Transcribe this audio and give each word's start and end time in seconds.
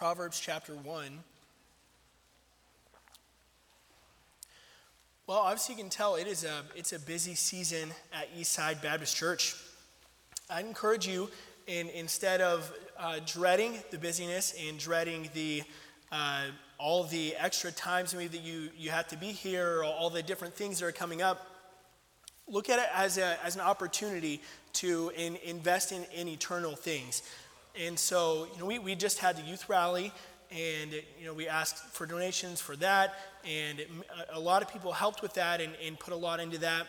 Proverbs 0.00 0.40
chapter 0.40 0.72
1. 0.72 1.18
Well, 5.26 5.36
obviously, 5.36 5.74
you 5.74 5.82
can 5.82 5.90
tell 5.90 6.14
it 6.14 6.26
is 6.26 6.42
a, 6.42 6.62
it's 6.74 6.94
a 6.94 6.98
busy 6.98 7.34
season 7.34 7.90
at 8.10 8.34
Eastside 8.34 8.80
Baptist 8.80 9.14
Church. 9.14 9.56
I'd 10.48 10.64
encourage 10.64 11.06
you, 11.06 11.28
in, 11.66 11.90
instead 11.90 12.40
of 12.40 12.72
uh, 12.98 13.18
dreading 13.26 13.74
the 13.90 13.98
busyness 13.98 14.54
and 14.66 14.78
dreading 14.78 15.28
the, 15.34 15.64
uh, 16.10 16.44
all 16.78 17.04
the 17.04 17.36
extra 17.36 17.70
times 17.70 18.14
maybe 18.14 18.38
that 18.38 18.42
you, 18.42 18.70
you 18.78 18.88
have 18.88 19.06
to 19.08 19.18
be 19.18 19.26
here, 19.26 19.80
or 19.80 19.84
all 19.84 20.08
the 20.08 20.22
different 20.22 20.54
things 20.54 20.80
that 20.80 20.86
are 20.86 20.92
coming 20.92 21.20
up, 21.20 21.46
look 22.48 22.70
at 22.70 22.78
it 22.78 22.88
as, 22.94 23.18
a, 23.18 23.36
as 23.44 23.54
an 23.54 23.60
opportunity 23.60 24.40
to 24.72 25.12
in, 25.14 25.36
invest 25.44 25.92
in, 25.92 26.04
in 26.14 26.26
eternal 26.26 26.74
things. 26.74 27.22
And 27.78 27.98
so, 27.98 28.48
you 28.52 28.58
know, 28.58 28.66
we, 28.66 28.78
we 28.78 28.94
just 28.94 29.18
had 29.18 29.36
the 29.36 29.42
youth 29.42 29.68
rally, 29.68 30.12
and 30.50 30.92
you 30.92 31.26
know, 31.26 31.34
we 31.34 31.48
asked 31.48 31.78
for 31.92 32.06
donations 32.06 32.60
for 32.60 32.74
that, 32.76 33.14
and 33.44 33.80
it, 33.80 33.88
a 34.32 34.40
lot 34.40 34.62
of 34.62 34.72
people 34.72 34.92
helped 34.92 35.22
with 35.22 35.34
that 35.34 35.60
and, 35.60 35.72
and 35.84 35.98
put 35.98 36.12
a 36.12 36.16
lot 36.16 36.40
into 36.40 36.58
that. 36.58 36.86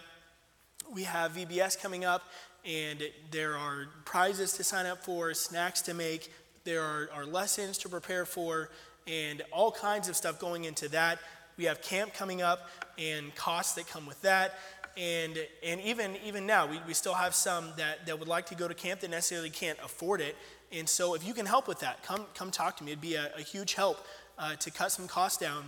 We 0.91 1.03
have 1.03 1.33
VBS 1.33 1.79
coming 1.79 2.03
up, 2.03 2.23
and 2.65 3.03
there 3.29 3.55
are 3.55 3.87
prizes 4.05 4.53
to 4.53 4.63
sign 4.63 4.85
up 4.85 5.03
for, 5.03 5.33
snacks 5.33 5.81
to 5.83 5.93
make, 5.93 6.31
there 6.63 6.81
are, 6.81 7.09
are 7.13 7.25
lessons 7.25 7.77
to 7.79 7.89
prepare 7.89 8.25
for, 8.25 8.69
and 9.07 9.41
all 9.51 9.71
kinds 9.71 10.09
of 10.09 10.15
stuff 10.15 10.39
going 10.39 10.65
into 10.65 10.89
that. 10.89 11.19
We 11.57 11.65
have 11.65 11.81
camp 11.81 12.13
coming 12.13 12.41
up 12.41 12.69
and 12.97 13.33
costs 13.35 13.75
that 13.75 13.87
come 13.87 14.05
with 14.05 14.21
that. 14.21 14.57
And, 14.97 15.37
and 15.63 15.79
even, 15.81 16.17
even 16.25 16.45
now, 16.45 16.67
we, 16.67 16.79
we 16.87 16.93
still 16.93 17.13
have 17.13 17.33
some 17.33 17.69
that, 17.77 18.05
that 18.05 18.19
would 18.19 18.27
like 18.27 18.47
to 18.47 18.55
go 18.55 18.67
to 18.67 18.73
camp 18.73 18.99
that 19.01 19.09
necessarily 19.09 19.49
can't 19.49 19.79
afford 19.83 20.21
it. 20.21 20.35
And 20.73 20.87
so, 20.87 21.13
if 21.13 21.25
you 21.25 21.33
can 21.33 21.45
help 21.45 21.67
with 21.67 21.79
that, 21.79 22.03
come, 22.03 22.25
come 22.33 22.51
talk 22.51 22.77
to 22.77 22.83
me. 22.83 22.91
It'd 22.91 23.01
be 23.01 23.15
a, 23.15 23.31
a 23.37 23.41
huge 23.41 23.73
help 23.73 24.05
uh, 24.37 24.55
to 24.55 24.71
cut 24.71 24.91
some 24.91 25.07
costs 25.07 25.37
down 25.37 25.63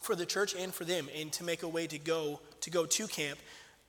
for 0.00 0.14
the 0.14 0.26
church 0.26 0.54
and 0.54 0.72
for 0.72 0.84
them, 0.84 1.08
and 1.16 1.32
to 1.32 1.44
make 1.44 1.62
a 1.62 1.68
way 1.68 1.86
to 1.86 1.98
go 1.98 2.40
to 2.60 2.70
go 2.70 2.86
to 2.86 3.06
camp. 3.06 3.38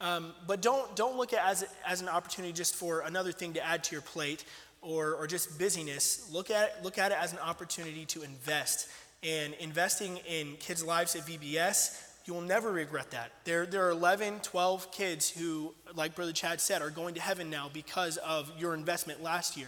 Um, 0.02 0.34
but 0.48 0.64
don't, 0.64 0.96
don't 0.96 1.16
look 1.16 1.32
at 1.32 1.46
it 1.46 1.50
as, 1.52 1.66
as 1.86 2.02
an 2.02 2.10
opportunity 2.10 2.52
just 2.52 2.76
for 2.76 3.02
another 3.02 3.32
thing 3.32 3.54
to 3.54 3.66
add 3.66 3.84
to 3.86 3.96
your 3.96 4.02
plate 4.02 4.44
or, 4.82 5.14
or 5.14 5.28
just 5.28 5.60
busyness. 5.60 6.28
Look 6.32 6.50
at, 6.50 6.70
it, 6.70 6.84
look 6.84 6.98
at 6.98 7.12
it 7.12 7.20
as 7.22 7.34
an 7.34 7.40
opportunity 7.40 8.06
to 8.08 8.24
invest. 8.24 8.90
And 9.24 9.54
investing 9.56 10.18
in 10.28 10.56
kids' 10.60 10.84
lives 10.84 11.16
at 11.16 11.22
VBS, 11.28 12.02
you 12.26 12.34
will 12.34 12.42
never 12.42 12.72
regret 12.72 13.12
that. 13.12 13.32
There, 13.44 13.68
there 13.68 13.86
are 13.86 13.92
11, 13.92 14.40
12 14.40 14.92
kids 14.92 15.30
who, 15.30 15.76
like 15.94 16.16
Brother 16.16 16.34
Chad 16.34 16.60
said, 16.60 16.82
are 16.82 16.90
going 16.90 17.14
to 17.14 17.22
heaven 17.22 17.52
now 17.52 17.70
because 17.72 18.18
of 18.18 18.52
your 18.58 18.74
investment 18.74 19.22
last 19.22 19.56
year. 19.56 19.68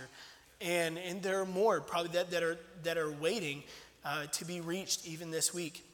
And, 0.63 0.97
and 0.97 1.21
there 1.21 1.41
are 1.41 1.45
more 1.45 1.81
probably 1.81 2.11
that, 2.13 2.31
that, 2.31 2.41
are, 2.41 2.57
that 2.83 2.97
are 2.97 3.11
waiting 3.11 3.63
uh, 4.05 4.25
to 4.27 4.45
be 4.45 4.61
reached 4.61 5.05
even 5.05 5.29
this 5.29 5.53
week. 5.53 5.85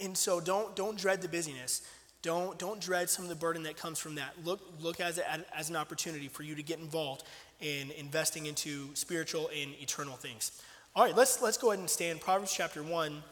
And 0.00 0.16
so 0.16 0.40
don't, 0.40 0.74
don't 0.74 0.96
dread 0.96 1.20
the 1.20 1.28
busyness. 1.28 1.82
Don't, 2.22 2.58
don't 2.58 2.80
dread 2.80 3.10
some 3.10 3.24
of 3.24 3.28
the 3.28 3.36
burden 3.36 3.64
that 3.64 3.76
comes 3.76 3.98
from 3.98 4.14
that. 4.14 4.32
Look, 4.44 4.60
look 4.80 5.00
as, 5.00 5.18
it, 5.18 5.24
as 5.54 5.70
an 5.70 5.76
opportunity 5.76 6.28
for 6.28 6.42
you 6.42 6.54
to 6.54 6.62
get 6.62 6.78
involved 6.78 7.24
in 7.60 7.90
investing 7.92 8.46
into 8.46 8.88
spiritual 8.94 9.50
and 9.54 9.74
eternal 9.80 10.16
things. 10.16 10.62
All 10.94 11.04
right, 11.04 11.16
let's, 11.16 11.42
let's 11.42 11.58
go 11.58 11.70
ahead 11.70 11.80
and 11.80 11.90
stand. 11.90 12.20
Proverbs 12.20 12.52
chapter 12.52 12.82
1. 12.82 13.22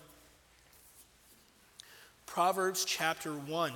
Proverbs 2.27 2.85
chapter 2.85 3.33
1. 3.33 3.73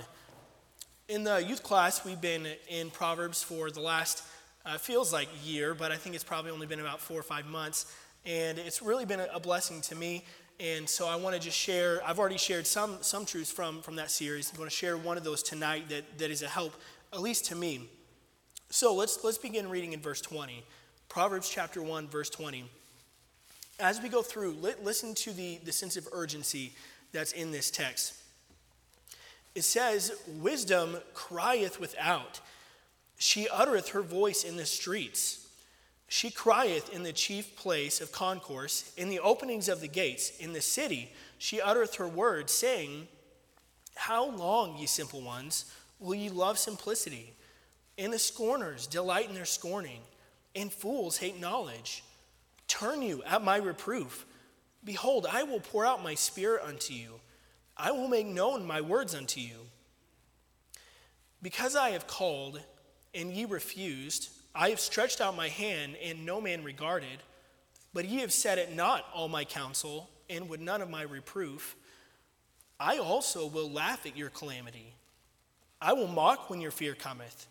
In 1.09 1.25
the 1.25 1.45
youth 1.45 1.63
class, 1.63 2.05
we've 2.05 2.21
been 2.21 2.47
in 2.69 2.91
Proverbs 2.91 3.43
for 3.43 3.71
the 3.71 3.81
last, 3.81 4.23
uh, 4.67 4.79
feels 4.79 5.13
like 5.13 5.29
year, 5.45 5.75
but 5.75 5.93
I 5.93 5.97
think 5.97 6.15
it's 6.15 6.25
probably 6.25 6.51
only 6.51 6.67
been 6.67 6.81
about 6.81 7.01
four 7.01 7.19
or 7.19 7.23
five 7.23 7.47
months. 7.47 7.95
And 8.27 8.59
it's 8.59 8.81
really 8.81 9.05
been 9.05 9.21
a 9.21 9.41
blessing 9.41 9.83
to 9.83 9.95
me 9.95 10.25
and 10.61 10.89
so 10.89 11.09
I 11.09 11.17
want 11.17 11.35
to 11.35 11.41
just 11.41 11.59
share, 11.59 12.01
I've 12.07 12.19
already 12.19 12.39
shared 12.39 12.67
some, 12.67 12.99
some 13.01 13.25
truths 13.25 13.51
from, 13.51 13.83
from 13.83 13.97
that 13.97 14.11
series. 14.11 14.51
I'm 14.51 14.57
going 14.57 14.69
to 14.69 14.75
share 14.75 14.97
one 14.97 15.17
of 15.17 15.25
those 15.25 15.43
tonight 15.43 15.89
that, 15.89 16.19
that 16.19 16.31
is 16.31 16.43
a 16.43 16.49
help, 16.49 16.75
at 17.13 17.21
least 17.21 17.47
to 17.47 17.57
me. 17.57 17.89
So 18.71 18.95
let's, 18.95 19.23
let's 19.25 19.39
begin 19.39 19.69
reading 19.69 19.93
in 19.95 20.01
verse 20.01 20.21
20. 20.21 20.65
Proverbs 21.09 21.51
chapter 21.51 21.83
1, 21.83 22.09
verse 22.09 22.31
20. 22.31 22.65
As 23.81 24.01
we 24.01 24.09
go 24.09 24.23
through, 24.23 24.53
li- 24.61 24.75
listen 24.83 25.15
to 25.17 25.33
the, 25.33 25.59
the 25.65 25.73
sense 25.73 25.97
of 25.97 26.07
urgency 26.13 26.73
that's 27.13 27.33
in 27.33 27.51
this 27.51 27.71
text. 27.71 28.15
It 29.57 29.63
says, 29.63 30.13
Wisdom 30.41 30.99
crieth 31.15 31.81
without, 31.81 32.41
she 33.19 33.49
uttereth 33.49 33.91
her 33.91 34.03
voice 34.03 34.45
in 34.45 34.57
the 34.57 34.67
streets. 34.67 35.49
She 36.09 36.31
crieth 36.31 36.93
in 36.93 37.03
the 37.03 37.13
chief 37.13 37.57
place 37.57 38.01
of 38.01 38.13
concourse, 38.13 38.93
in 38.97 39.09
the 39.09 39.21
openings 39.21 39.69
of 39.69 39.81
the 39.81 39.89
gates, 39.89 40.37
in 40.39 40.53
the 40.53 40.61
city. 40.61 41.11
She 41.39 41.61
uttereth 41.61 41.97
her 41.97 42.09
word, 42.09 42.51
saying, 42.51 43.09
How 43.95 44.31
long, 44.31 44.77
ye 44.77 44.87
simple 44.87 45.23
ones, 45.23 45.73
will 45.99 46.15
ye 46.15 46.29
love 46.29 46.59
simplicity? 46.59 47.35
And 47.97 48.13
the 48.13 48.19
scorners 48.19 48.87
delight 48.87 49.29
in 49.29 49.35
their 49.35 49.45
scorning, 49.45 50.01
and 50.55 50.73
fools 50.73 51.19
hate 51.19 51.41
knowledge. 51.41 52.05
Turn 52.69 53.03
you 53.03 53.23
at 53.25 53.43
my 53.43 53.57
reproof. 53.57 54.27
Behold, 54.85 55.27
I 55.31 55.43
will 55.45 55.61
pour 55.61 55.87
out 55.87 56.03
my 56.03 56.15
spirit 56.15 56.63
unto 56.65 56.93
you. 56.93 57.21
I 57.77 57.91
will 57.91 58.09
make 58.09 58.27
known 58.27 58.67
my 58.67 58.81
words 58.81 59.15
unto 59.15 59.41
you. 59.41 59.67
Because 61.43 61.75
I 61.77 61.91
have 61.91 62.07
called, 62.07 62.61
and 63.15 63.33
ye 63.33 63.45
refused, 63.45 64.31
I 64.55 64.71
have 64.71 64.81
stretched 64.81 65.21
out 65.21 65.37
my 65.37 65.49
hand, 65.49 65.97
and 66.03 66.25
no 66.25 66.41
man 66.41 66.65
regarded. 66.65 67.19
But 67.93 68.07
ye 68.07 68.21
have 68.21 68.33
set 68.33 68.59
at 68.59 68.73
naught 68.73 69.05
all 69.15 69.29
my 69.29 69.45
counsel, 69.45 70.11
and 70.29 70.49
would 70.49 70.61
none 70.61 70.83
of 70.83 70.91
my 70.91 71.03
reproof. 71.03 71.77
I 72.79 72.99
also 72.99 73.47
will 73.47 73.71
laugh 73.71 74.07
at 74.07 74.17
your 74.17 74.31
calamity. 74.31 74.95
I 75.81 75.93
will 75.93 76.09
mock 76.09 76.51
when 76.51 76.61
your 76.61 76.71
fear 76.71 76.95
cometh. 76.95 77.47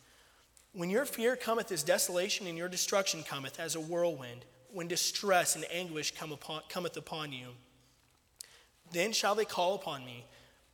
When 0.73 0.89
your 0.89 1.05
fear 1.05 1.35
cometh 1.35 1.71
as 1.71 1.83
desolation, 1.83 2.47
and 2.47 2.57
your 2.57 2.69
destruction 2.69 3.23
cometh 3.23 3.59
as 3.59 3.75
a 3.75 3.79
whirlwind, 3.79 4.45
when 4.71 4.87
distress 4.87 5.55
and 5.55 5.65
anguish 5.71 6.11
come 6.11 6.31
upon, 6.31 6.63
cometh 6.67 6.97
upon 6.97 7.31
you. 7.31 7.49
Then 8.91 9.11
shall 9.11 9.35
they 9.35 9.45
call 9.45 9.75
upon 9.75 10.05
me, 10.05 10.25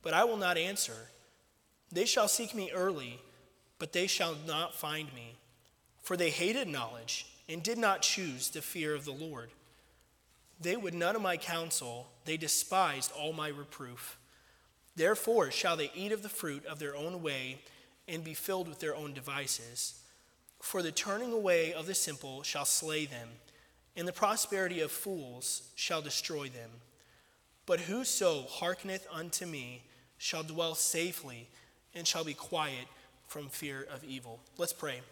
but 0.02 0.14
I 0.14 0.24
will 0.24 0.36
not 0.36 0.56
answer. 0.56 1.08
They 1.92 2.06
shall 2.06 2.28
seek 2.28 2.54
me 2.54 2.70
early, 2.72 3.20
but 3.80 3.92
they 3.92 4.06
shall 4.06 4.36
not 4.46 4.76
find 4.76 5.12
me. 5.12 5.34
For 6.02 6.16
they 6.16 6.30
hated 6.30 6.68
knowledge 6.68 7.26
and 7.48 7.62
did 7.62 7.78
not 7.78 8.02
choose 8.02 8.50
the 8.50 8.62
fear 8.62 8.94
of 8.94 9.04
the 9.04 9.10
Lord. 9.10 9.50
They 10.60 10.76
would 10.76 10.94
none 10.94 11.16
of 11.16 11.22
my 11.22 11.38
counsel, 11.38 12.06
they 12.26 12.36
despised 12.36 13.10
all 13.18 13.32
my 13.32 13.48
reproof. 13.48 14.18
Therefore 14.94 15.50
shall 15.50 15.76
they 15.76 15.90
eat 15.94 16.12
of 16.12 16.22
the 16.22 16.28
fruit 16.28 16.64
of 16.66 16.78
their 16.78 16.94
own 16.94 17.22
way 17.22 17.58
and 18.06 18.22
be 18.22 18.34
filled 18.34 18.68
with 18.68 18.80
their 18.80 18.94
own 18.94 19.14
devices. 19.14 19.94
For 20.60 20.82
the 20.82 20.92
turning 20.92 21.32
away 21.32 21.72
of 21.72 21.86
the 21.86 21.94
simple 21.94 22.42
shall 22.42 22.66
slay 22.66 23.06
them, 23.06 23.28
and 23.96 24.06
the 24.06 24.12
prosperity 24.12 24.80
of 24.80 24.92
fools 24.92 25.62
shall 25.74 26.02
destroy 26.02 26.48
them. 26.48 26.70
But 27.64 27.80
whoso 27.80 28.42
hearkeneth 28.42 29.06
unto 29.10 29.46
me 29.46 29.84
shall 30.18 30.42
dwell 30.42 30.74
safely 30.74 31.48
and 31.94 32.06
shall 32.06 32.24
be 32.24 32.34
quiet 32.34 32.86
from 33.30 33.48
fear 33.48 33.86
of 33.94 34.02
evil. 34.02 34.40
Let's 34.58 34.72
pray. 34.72 35.02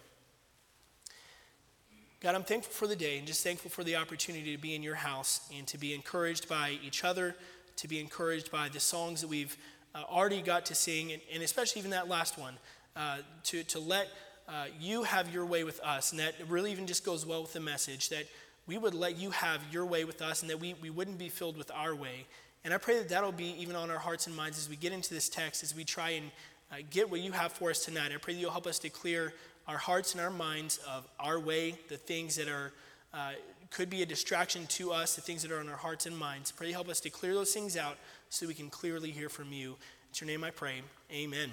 God, 2.19 2.35
I'm 2.35 2.43
thankful 2.43 2.73
for 2.73 2.85
the 2.85 2.97
day 2.97 3.17
and 3.17 3.25
just 3.25 3.45
thankful 3.45 3.71
for 3.71 3.85
the 3.85 3.95
opportunity 3.95 4.53
to 4.53 4.61
be 4.61 4.75
in 4.75 4.83
your 4.83 4.95
house 4.95 5.49
and 5.57 5.65
to 5.67 5.77
be 5.77 5.93
encouraged 5.93 6.49
by 6.49 6.77
each 6.85 7.05
other, 7.05 7.33
to 7.77 7.87
be 7.87 7.97
encouraged 7.97 8.51
by 8.51 8.67
the 8.67 8.79
songs 8.79 9.21
that 9.21 9.29
we've 9.29 9.55
uh, 9.95 10.03
already 10.09 10.41
got 10.41 10.65
to 10.65 10.75
sing, 10.75 11.13
and, 11.13 11.21
and, 11.33 11.41
especially 11.41 11.79
even 11.79 11.91
that 11.91 12.09
last 12.09 12.37
one, 12.37 12.55
uh, 12.97 13.19
to, 13.43 13.63
to 13.63 13.79
let 13.79 14.09
uh, 14.49 14.65
you 14.77 15.03
have 15.03 15.33
your 15.33 15.45
way 15.45 15.63
with 15.63 15.79
us. 15.79 16.11
And 16.11 16.19
that 16.19 16.35
really 16.49 16.73
even 16.73 16.87
just 16.87 17.05
goes 17.05 17.25
well 17.25 17.43
with 17.43 17.53
the 17.53 17.61
message 17.61 18.09
that 18.09 18.25
we 18.67 18.77
would 18.77 18.93
let 18.93 19.17
you 19.17 19.31
have 19.31 19.61
your 19.71 19.85
way 19.85 20.03
with 20.03 20.21
us 20.21 20.41
and 20.41 20.51
that 20.51 20.59
we, 20.59 20.75
we 20.81 20.89
wouldn't 20.89 21.17
be 21.17 21.29
filled 21.29 21.55
with 21.55 21.71
our 21.73 21.95
way. 21.95 22.25
And 22.65 22.73
I 22.73 22.79
pray 22.79 22.97
that 22.97 23.07
that'll 23.07 23.31
be 23.31 23.55
even 23.61 23.77
on 23.77 23.89
our 23.89 23.97
hearts 23.97 24.27
and 24.27 24.35
minds 24.35 24.57
as 24.57 24.67
we 24.67 24.75
get 24.75 24.91
into 24.91 25.13
this 25.13 25.29
text, 25.29 25.63
as 25.63 25.73
we 25.73 25.85
try 25.85 26.09
and 26.09 26.31
uh, 26.71 26.77
get 26.89 27.09
what 27.09 27.21
you 27.21 27.31
have 27.31 27.51
for 27.51 27.69
us 27.69 27.83
tonight. 27.83 28.11
I 28.13 28.17
pray 28.17 28.33
that 28.33 28.39
you'll 28.39 28.51
help 28.51 28.67
us 28.67 28.79
to 28.79 28.89
clear 28.89 29.33
our 29.67 29.77
hearts 29.77 30.13
and 30.13 30.21
our 30.21 30.29
minds 30.29 30.79
of 30.87 31.07
our 31.19 31.39
way, 31.39 31.75
the 31.89 31.97
things 31.97 32.35
that 32.35 32.47
are 32.47 32.73
uh, 33.13 33.31
could 33.71 33.89
be 33.89 34.01
a 34.01 34.05
distraction 34.05 34.65
to 34.67 34.91
us, 34.91 35.15
the 35.15 35.21
things 35.21 35.41
that 35.43 35.51
are 35.51 35.59
on 35.59 35.69
our 35.69 35.75
hearts 35.75 36.05
and 36.05 36.17
minds. 36.17 36.51
Pray 36.51 36.71
help 36.71 36.89
us 36.89 36.99
to 37.01 37.09
clear 37.09 37.33
those 37.33 37.53
things 37.53 37.77
out 37.77 37.97
so 38.29 38.47
we 38.47 38.53
can 38.53 38.69
clearly 38.69 39.11
hear 39.11 39.29
from 39.29 39.51
you. 39.53 39.75
It's 40.09 40.21
your 40.21 40.27
name 40.27 40.43
I 40.43 40.49
pray. 40.49 40.81
Amen. 41.11 41.51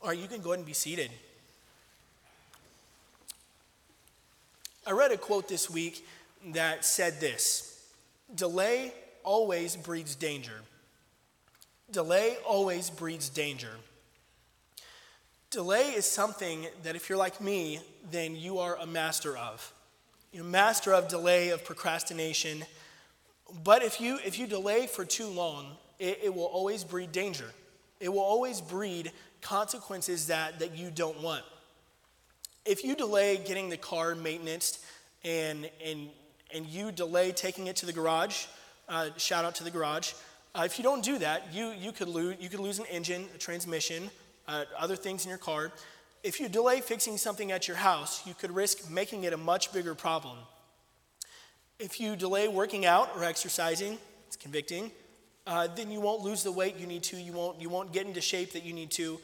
All 0.00 0.08
right, 0.08 0.18
you 0.18 0.28
can 0.28 0.40
go 0.40 0.50
ahead 0.50 0.60
and 0.60 0.66
be 0.66 0.72
seated. 0.72 1.10
I 4.86 4.92
read 4.92 5.12
a 5.12 5.18
quote 5.18 5.48
this 5.48 5.68
week 5.68 6.06
that 6.52 6.84
said 6.84 7.20
this 7.20 7.84
Delay 8.34 8.92
always 9.22 9.76
breeds 9.76 10.14
danger. 10.14 10.62
Delay 11.90 12.36
always 12.46 12.88
breeds 12.90 13.28
danger. 13.28 13.72
Delay 15.50 15.92
is 15.92 16.04
something 16.04 16.66
that 16.82 16.94
if 16.94 17.08
you're 17.08 17.16
like 17.16 17.40
me, 17.40 17.80
then 18.10 18.36
you 18.36 18.58
are 18.58 18.76
a 18.76 18.86
master 18.86 19.36
of. 19.36 19.72
You're 20.30 20.44
master 20.44 20.92
of 20.92 21.08
delay, 21.08 21.48
of 21.50 21.64
procrastination. 21.64 22.64
But 23.64 23.82
if 23.82 23.98
you, 23.98 24.18
if 24.26 24.38
you 24.38 24.46
delay 24.46 24.86
for 24.86 25.06
too 25.06 25.26
long, 25.26 25.78
it, 25.98 26.20
it 26.24 26.34
will 26.34 26.44
always 26.44 26.84
breed 26.84 27.12
danger. 27.12 27.50
It 27.98 28.10
will 28.10 28.20
always 28.20 28.60
breed 28.60 29.10
consequences 29.40 30.26
that, 30.26 30.58
that 30.58 30.76
you 30.76 30.90
don't 30.90 31.22
want. 31.22 31.44
If 32.66 32.84
you 32.84 32.94
delay 32.94 33.38
getting 33.38 33.70
the 33.70 33.78
car 33.78 34.14
maintenance 34.14 34.84
and, 35.24 35.70
and, 35.82 36.10
and 36.52 36.66
you 36.66 36.92
delay 36.92 37.32
taking 37.32 37.68
it 37.68 37.76
to 37.76 37.86
the 37.86 37.92
garage, 37.94 38.44
uh, 38.86 39.08
shout 39.16 39.46
out 39.46 39.54
to 39.56 39.64
the 39.64 39.70
garage, 39.70 40.12
uh, 40.54 40.64
if 40.66 40.78
you 40.78 40.84
don't 40.84 41.02
do 41.02 41.18
that, 41.18 41.54
you, 41.54 41.70
you, 41.70 41.92
could 41.92 42.08
lose, 42.08 42.36
you 42.38 42.50
could 42.50 42.60
lose 42.60 42.78
an 42.78 42.86
engine, 42.86 43.24
a 43.34 43.38
transmission, 43.38 44.10
uh, 44.48 44.64
other 44.76 44.96
things 44.96 45.24
in 45.24 45.28
your 45.28 45.38
car. 45.38 45.70
If 46.24 46.40
you 46.40 46.48
delay 46.48 46.80
fixing 46.80 47.16
something 47.16 47.52
at 47.52 47.68
your 47.68 47.76
house, 47.76 48.26
you 48.26 48.34
could 48.34 48.50
risk 48.50 48.90
making 48.90 49.24
it 49.24 49.32
a 49.32 49.36
much 49.36 49.72
bigger 49.72 49.94
problem. 49.94 50.36
If 51.78 52.00
you 52.00 52.16
delay 52.16 52.48
working 52.48 52.84
out 52.86 53.10
or 53.14 53.22
exercising, 53.22 53.98
it's 54.26 54.36
convicting, 54.36 54.90
uh, 55.46 55.68
then 55.76 55.90
you 55.90 56.00
won't 56.00 56.22
lose 56.22 56.42
the 56.42 56.50
weight 56.50 56.76
you 56.76 56.86
need 56.86 57.04
to, 57.04 57.16
you 57.16 57.32
won't, 57.32 57.60
you 57.60 57.68
won't 57.68 57.92
get 57.92 58.06
into 58.06 58.20
shape 58.20 58.52
that 58.52 58.64
you 58.64 58.72
need 58.72 58.90
to. 58.92 59.20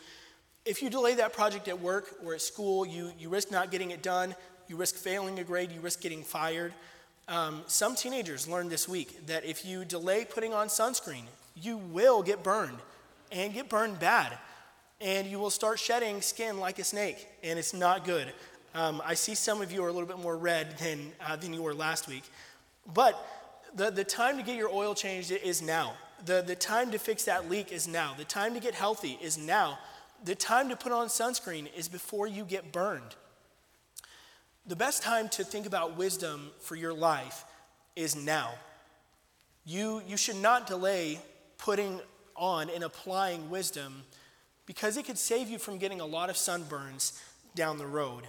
If 0.65 0.81
you 0.81 0.89
delay 0.89 1.15
that 1.17 1.33
project 1.33 1.69
at 1.69 1.81
work 1.81 2.15
or 2.25 2.35
at 2.35 2.41
school, 2.41 2.87
you, 2.87 3.11
you 3.19 3.29
risk 3.29 3.51
not 3.51 3.71
getting 3.71 3.91
it 3.91 4.03
done, 4.03 4.35
you 4.69 4.77
risk 4.77 4.95
failing 4.95 5.39
a 5.39 5.45
grade, 5.45 5.73
you 5.73 5.81
risk 5.81 6.01
getting 6.01 6.23
fired. 6.23 6.73
Um, 7.29 7.63
some 7.67 7.97
teenagers 7.97 8.47
learned 8.47 8.71
this 8.71 8.89
week 8.89 9.27
that 9.27 9.45
if 9.45 9.67
you 9.67 9.85
delay 9.85 10.25
putting 10.25 10.55
on 10.55 10.69
sunscreen, 10.69 11.25
you 11.61 11.77
will 11.77 12.23
get 12.23 12.43
burned 12.43 12.79
and 13.33 13.53
get 13.53 13.69
burned 13.69 13.99
bad. 13.99 14.39
And 15.05 15.27
you 15.27 15.39
will 15.39 15.51
start 15.51 15.79
shedding 15.79 16.23
skin 16.23 16.59
like 16.59 16.79
a 16.79 16.85
snake, 16.85 17.29
and 17.43 17.59
it's 17.59 17.75
not 17.75 18.07
good. 18.07 18.33
Um, 18.75 19.03
I 19.05 19.13
see 19.13 19.35
some 19.35 19.61
of 19.61 19.71
you 19.71 19.85
are 19.85 19.89
a 19.89 19.93
little 19.93 20.09
bit 20.09 20.19
more 20.19 20.35
red 20.35 20.79
than, 20.79 21.13
uh, 21.25 21.37
than 21.37 21.53
you 21.53 21.63
were 21.63 21.75
last 21.75 22.09
week. 22.09 22.25
But 22.95 23.15
the, 23.75 23.91
the 23.91 24.03
time 24.03 24.39
to 24.39 24.43
get 24.43 24.57
your 24.57 24.71
oil 24.71 24.95
changed 24.95 25.31
is 25.31 25.61
now. 25.61 25.93
The, 26.25 26.43
the 26.45 26.57
time 26.57 26.91
to 26.91 26.99
fix 26.99 27.27
that 27.27 27.51
leak 27.51 27.71
is 27.71 27.87
now. 27.87 28.15
The 28.17 28.25
time 28.25 28.55
to 28.55 28.61
get 28.61 28.75
healthy 28.75 29.19
is 29.21 29.37
now. 29.37 29.79
The 30.25 30.35
time 30.35 30.71
to 30.71 30.77
put 30.77 30.91
on 30.91 31.09
sunscreen 31.09 31.69
is 31.77 31.87
before 31.87 32.27
you 32.27 32.45
get 32.47 32.73
burned. 32.73 33.15
The 34.67 34.77
best 34.77 35.03
time 35.03 35.29
to 35.31 35.45
think 35.45 35.67
about 35.67 35.99
wisdom 35.99 36.51
for 36.61 36.77
your 36.77 36.95
life 36.95 37.45
is 37.95 38.17
now. 38.17 38.53
You, 39.67 40.01
you 40.09 40.17
should 40.17 40.37
not 40.37 40.67
delay 40.67 41.21
putting 41.59 42.01
on 42.35 42.71
and 42.71 42.83
applying 42.83 43.51
wisdom 43.51 44.05
because 44.67 44.97
it 44.97 45.05
could 45.05 45.19
save 45.19 45.49
you 45.49 45.59
from 45.59 45.79
getting 45.79 46.01
a 46.01 46.07
lot 46.07 46.31
of 46.31 46.37
sunburns 46.37 47.21
down 47.55 47.79
the 47.79 47.87
road. 47.87 48.25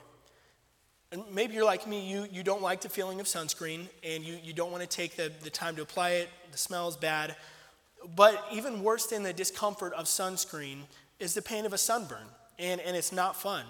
And 1.11 1.23
maybe 1.31 1.53
you're 1.53 1.65
like 1.65 1.87
me, 1.87 2.09
you, 2.09 2.27
you 2.31 2.43
don't 2.43 2.61
like 2.61 2.81
the 2.81 2.89
feeling 2.89 3.19
of 3.19 3.25
sunscreen 3.25 3.87
and 4.03 4.23
you, 4.23 4.37
you 4.43 4.53
don't 4.53 4.71
want 4.71 4.83
to 4.83 4.89
take 4.89 5.15
the, 5.15 5.31
the 5.43 5.49
time 5.49 5.75
to 5.77 5.81
apply 5.81 6.11
it, 6.11 6.29
the 6.51 6.57
smell 6.57 6.87
is 6.87 6.95
bad. 6.95 7.35
But 8.15 8.43
even 8.51 8.83
worse 8.83 9.07
than 9.07 9.23
the 9.23 9.33
discomfort 9.33 9.93
of 9.93 10.05
sunscreen 10.05 10.79
is 11.19 11.33
the 11.33 11.41
pain 11.41 11.65
of 11.65 11.73
a 11.73 11.77
sunburn, 11.77 12.27
and, 12.59 12.81
and 12.81 12.95
it's 12.95 13.11
not 13.11 13.35
fun. 13.35 13.65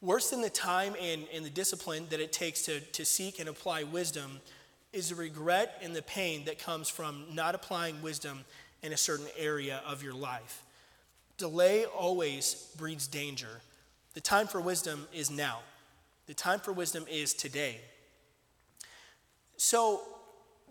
Worse 0.00 0.30
than 0.30 0.40
the 0.40 0.50
time 0.50 0.94
and, 1.00 1.24
and 1.32 1.44
the 1.44 1.50
discipline 1.50 2.06
that 2.10 2.20
it 2.20 2.32
takes 2.32 2.62
to, 2.62 2.80
to 2.80 3.04
seek 3.04 3.38
and 3.38 3.48
apply 3.48 3.84
wisdom 3.84 4.40
is 4.92 5.10
the 5.10 5.14
regret 5.14 5.80
and 5.82 5.94
the 5.94 6.02
pain 6.02 6.44
that 6.46 6.58
comes 6.58 6.88
from 6.88 7.24
not 7.32 7.54
applying 7.54 8.00
wisdom 8.02 8.44
in 8.82 8.92
a 8.92 8.96
certain 8.96 9.26
area 9.38 9.82
of 9.86 10.02
your 10.02 10.14
life. 10.14 10.63
Delay 11.44 11.84
always 11.84 12.72
breeds 12.78 13.06
danger. 13.06 13.60
The 14.14 14.20
time 14.22 14.46
for 14.46 14.62
wisdom 14.62 15.06
is 15.12 15.30
now. 15.30 15.58
The 16.24 16.32
time 16.32 16.58
for 16.58 16.72
wisdom 16.72 17.04
is 17.06 17.34
today. 17.34 17.82
So 19.58 20.00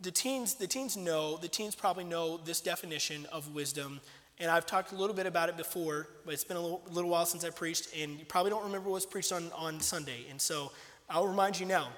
the 0.02 0.10
teens, 0.10 0.56
the 0.56 0.66
teens 0.66 0.98
know, 0.98 1.38
the 1.38 1.48
teens 1.48 1.76
probably 1.76 2.06
know 2.06 2.38
this 2.38 2.60
definition 2.60 3.28
of 3.32 3.54
wisdom. 3.54 4.02
And 4.40 4.50
I've 4.50 4.66
talked 4.66 4.94
a 4.94 4.96
little 4.96 5.16
bit 5.16 5.28
about 5.28 5.48
it 5.48 5.58
before, 5.58 6.08
but 6.26 6.34
it's 6.34 6.44
been 6.44 6.58
a 6.58 6.62
little, 6.62 6.82
little 6.90 7.12
while 7.12 7.28
since 7.28 7.46
I 7.46 7.52
preached, 7.52 7.90
and 7.96 8.18
you 8.18 8.26
probably 8.26 8.50
don't 8.50 8.64
remember 8.64 8.90
what 8.90 8.96
was 8.96 9.06
preached 9.06 9.32
on, 9.32 9.52
on 9.56 9.80
Sunday. 9.80 10.26
And 10.32 10.42
so 10.42 10.72
I'll 11.08 11.28
remind 11.28 11.60
you 11.60 11.68
now. 11.68 11.90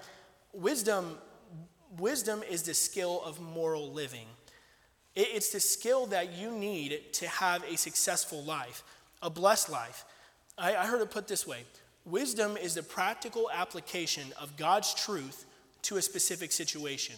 Wisdom, 0.52 1.18
wisdom 1.98 2.44
is 2.44 2.64
the 2.64 2.74
skill 2.74 3.22
of 3.24 3.40
moral 3.40 3.94
living. 3.94 4.28
It, 5.16 5.28
it's 5.34 5.50
the 5.52 5.60
skill 5.60 6.06
that 6.08 6.34
you 6.34 6.52
need 6.52 7.14
to 7.14 7.28
have 7.28 7.64
a 7.64 7.78
successful 7.78 8.44
life, 8.44 8.84
a 9.22 9.30
blessed 9.30 9.70
life. 9.70 10.06
I, 10.58 10.76
I 10.76 10.86
heard 10.86 11.02
it 11.02 11.12
put 11.12 11.28
this 11.28 11.48
way 11.48 11.64
Wisdom 12.06 12.56
is 12.56 12.76
the 12.76 12.84
practical 12.84 13.50
application 13.52 14.28
of 14.40 14.56
God's 14.58 14.94
truth 14.94 15.46
to 15.84 15.98
a 15.98 16.02
specific 16.02 16.52
situation. 16.52 17.16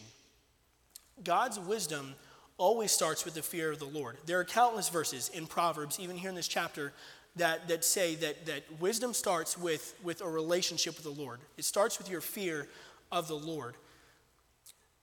God's 1.24 1.60
wisdom 1.60 2.16
always 2.58 2.92
starts 2.92 3.26
with 3.26 3.34
the 3.34 3.42
fear 3.42 3.72
of 3.72 3.80
the 3.80 3.86
Lord. 3.86 4.18
There 4.26 4.40
are 4.40 4.46
countless 4.46 4.90
verses 4.90 5.30
in 5.34 5.46
Proverbs, 5.46 6.00
even 6.00 6.16
here 6.16 6.30
in 6.30 6.36
this 6.36 6.48
chapter, 6.48 6.94
that, 7.36 7.68
that 7.68 7.84
say 7.84 8.16
that, 8.16 8.46
that 8.46 8.64
wisdom 8.80 9.14
starts 9.14 9.58
with, 9.58 9.94
with 10.04 10.22
a 10.22 10.28
relationship 10.28 10.96
with 10.96 11.04
the 11.04 11.22
Lord. 11.22 11.40
It 11.58 11.66
starts 11.66 11.98
with 11.98 12.10
your 12.10 12.22
fear 12.22 12.68
of 13.12 13.28
the 13.28 13.36
Lord, 13.36 13.76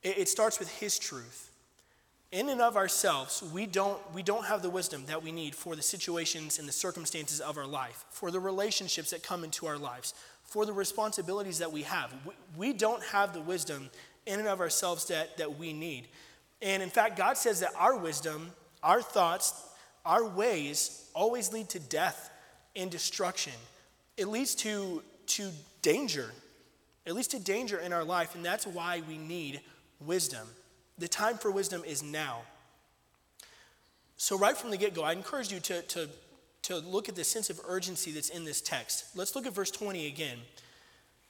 it, 0.03 0.19
it 0.19 0.29
starts 0.29 0.59
with 0.59 0.69
His 0.79 0.99
truth 0.99 1.51
in 2.35 2.49
and 2.49 2.61
of 2.61 2.77
ourselves, 2.77 3.45
we 3.55 3.65
don't, 3.65 3.99
we 4.13 4.21
don't 4.21 4.45
have 4.45 4.61
the 4.61 4.69
wisdom 4.69 5.05
that 5.07 5.23
we 5.23 5.31
need 5.31 5.55
for 5.55 5.77
the 5.77 5.83
situations 5.83 6.59
and 6.59 6.67
the 6.67 6.73
circumstances 6.73 7.41
of 7.41 7.57
our 7.57 7.67
life, 7.67 8.05
for 8.11 8.33
the 8.33 8.41
relationships 8.41 9.11
that 9.11 9.23
come 9.23 9.45
into 9.45 9.67
our 9.67 9.79
lives, 9.79 10.15
for 10.43 10.67
the 10.67 10.73
responsibilities 10.73 11.61
that 11.61 11.71
we 11.71 11.83
have. 11.83 12.13
We, 12.27 12.33
we 12.57 12.73
don't 12.73 13.03
have 13.05 13.35
the 13.35 13.41
wisdom 13.41 13.89
in 14.27 14.41
and 14.41 14.49
of 14.49 14.61
ourselves 14.61 15.05
that, 15.07 15.37
that 15.37 15.61
we 15.61 15.73
need. 15.73 16.09
And 16.61 16.83
in 16.83 16.91
fact, 16.91 17.17
God 17.17 17.37
says 17.37 17.61
that 17.61 17.71
our 17.79 17.97
wisdom, 17.97 18.51
our 18.83 19.01
thoughts, 19.01 19.55
our 20.05 20.27
ways 20.27 21.09
always 21.15 21.53
lead 21.53 21.69
to 21.69 21.79
death 21.79 22.31
and 22.75 22.91
destruction. 22.91 23.53
It 24.17 24.27
leads 24.27 24.57
to, 24.57 25.05
to 25.27 25.51
danger. 25.83 26.33
It 27.07 27.13
leads 27.13 27.29
to 27.29 27.39
danger 27.39 27.79
in 27.79 27.93
our 27.93 28.03
life, 28.03 28.35
and 28.35 28.45
that's 28.45 28.67
why 28.67 29.03
we 29.09 29.19
need 29.19 29.61
wisdom. 30.01 30.49
The 30.99 31.09
time 31.09 31.39
for 31.39 31.51
wisdom 31.51 31.83
is 31.85 32.03
now. 32.03 32.43
So, 34.17 34.39
right 34.39 34.57
from 34.57 34.71
the 34.71 34.77
get 34.77 34.95
go, 34.95 35.03
I 35.03 35.13
encourage 35.13 35.53
you 35.53 35.61
to, 35.61 35.83
to, 35.83 36.09
to 36.63 36.79
look 36.79 37.09
at 37.09 37.17
the 37.17 37.25
sense 37.25 37.51
of 37.51 37.61
urgency 37.67 38.13
that's 38.13 38.29
in 38.29 38.45
this 38.45 38.61
text. 38.61 39.17
Let's 39.17 39.35
look 39.35 39.47
at 39.47 39.53
verse 39.53 39.71
20 39.71 40.07
again. 40.07 40.39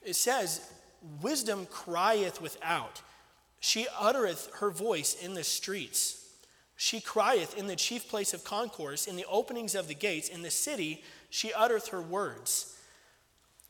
It 0.03 0.15
says, 0.15 0.71
Wisdom 1.21 1.67
crieth 1.69 2.41
without, 2.41 3.01
she 3.59 3.87
uttereth 3.99 4.49
her 4.59 4.69
voice 4.69 5.15
in 5.21 5.33
the 5.33 5.43
streets. 5.43 6.21
She 6.77 6.99
crieth 6.99 7.57
in 7.57 7.67
the 7.67 7.75
chief 7.75 8.09
place 8.09 8.33
of 8.33 8.43
concourse, 8.43 9.07
in 9.07 9.15
the 9.15 9.25
openings 9.29 9.75
of 9.75 9.87
the 9.87 9.95
gates, 9.95 10.29
in 10.29 10.41
the 10.41 10.51
city, 10.51 11.03
she 11.29 11.53
uttereth 11.53 11.87
her 11.89 12.01
words. 12.01 12.75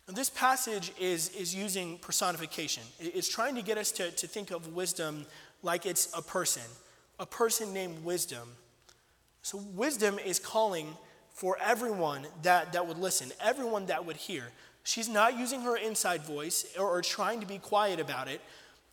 This 0.08 0.30
passage 0.30 0.92
is, 1.00 1.30
is 1.30 1.56
using 1.56 1.98
personification. 1.98 2.84
It's 3.00 3.28
trying 3.28 3.56
to 3.56 3.64
get 3.64 3.78
us 3.78 3.92
to, 3.94 4.12
to 4.12 4.28
think 4.28 4.52
of 4.52 4.76
wisdom 4.76 5.26
like 5.66 5.86
it's 5.86 6.08
a 6.16 6.22
person, 6.22 6.64
a 7.20 7.26
person 7.26 7.74
named 7.74 8.04
wisdom. 8.06 8.48
So, 9.42 9.58
wisdom 9.58 10.20
is 10.20 10.40
calling 10.40 10.96
for 11.34 11.58
everyone 11.62 12.26
that, 12.44 12.74
that 12.74 12.88
would 12.88 12.98
listen, 12.98 13.32
everyone 13.42 13.88
that 13.88 14.06
would 14.06 14.16
hear. 14.16 14.46
She's 14.84 15.10
not 15.10 15.38
using 15.38 15.62
her 15.62 15.76
inside 15.76 16.24
voice 16.24 16.66
or, 16.80 16.88
or 16.88 17.02
trying 17.02 17.42
to 17.42 17.48
be 17.48 17.58
quiet 17.58 18.00
about 18.00 18.28
it. 18.28 18.40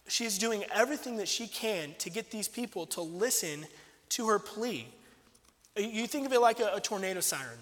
She's 0.09 0.39
doing 0.39 0.65
everything 0.75 1.19
that 1.19 1.29
she 1.29 1.47
can 1.47 1.95
to 1.99 2.11
get 2.11 2.31
these 2.31 2.49
people 2.49 2.87
to 2.87 3.03
listen 3.03 3.67
to 4.11 4.27
her 4.29 4.39
plea. 4.39 4.89
You 5.77 6.07
think 6.07 6.27
of 6.27 6.33
it 6.33 6.41
like 6.41 6.59
a, 6.61 6.73
a 6.75 6.81
tornado 6.81 7.21
siren. 7.21 7.59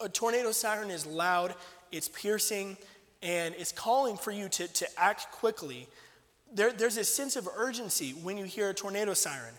A 0.00 0.08
tornado 0.08 0.52
siren 0.52 0.90
is 0.90 1.06
loud, 1.06 1.54
it's 1.92 2.08
piercing, 2.08 2.76
and 3.22 3.54
it's 3.56 3.72
calling 3.72 4.16
for 4.16 4.32
you 4.32 4.48
to, 4.48 4.68
to 4.68 4.86
act 4.98 5.30
quickly 5.30 5.86
there, 6.54 6.72
there's 6.72 6.96
a 6.96 7.04
sense 7.04 7.36
of 7.36 7.48
urgency 7.56 8.12
when 8.12 8.38
you 8.38 8.44
hear 8.44 8.70
a 8.70 8.74
tornado 8.74 9.14
siren. 9.14 9.54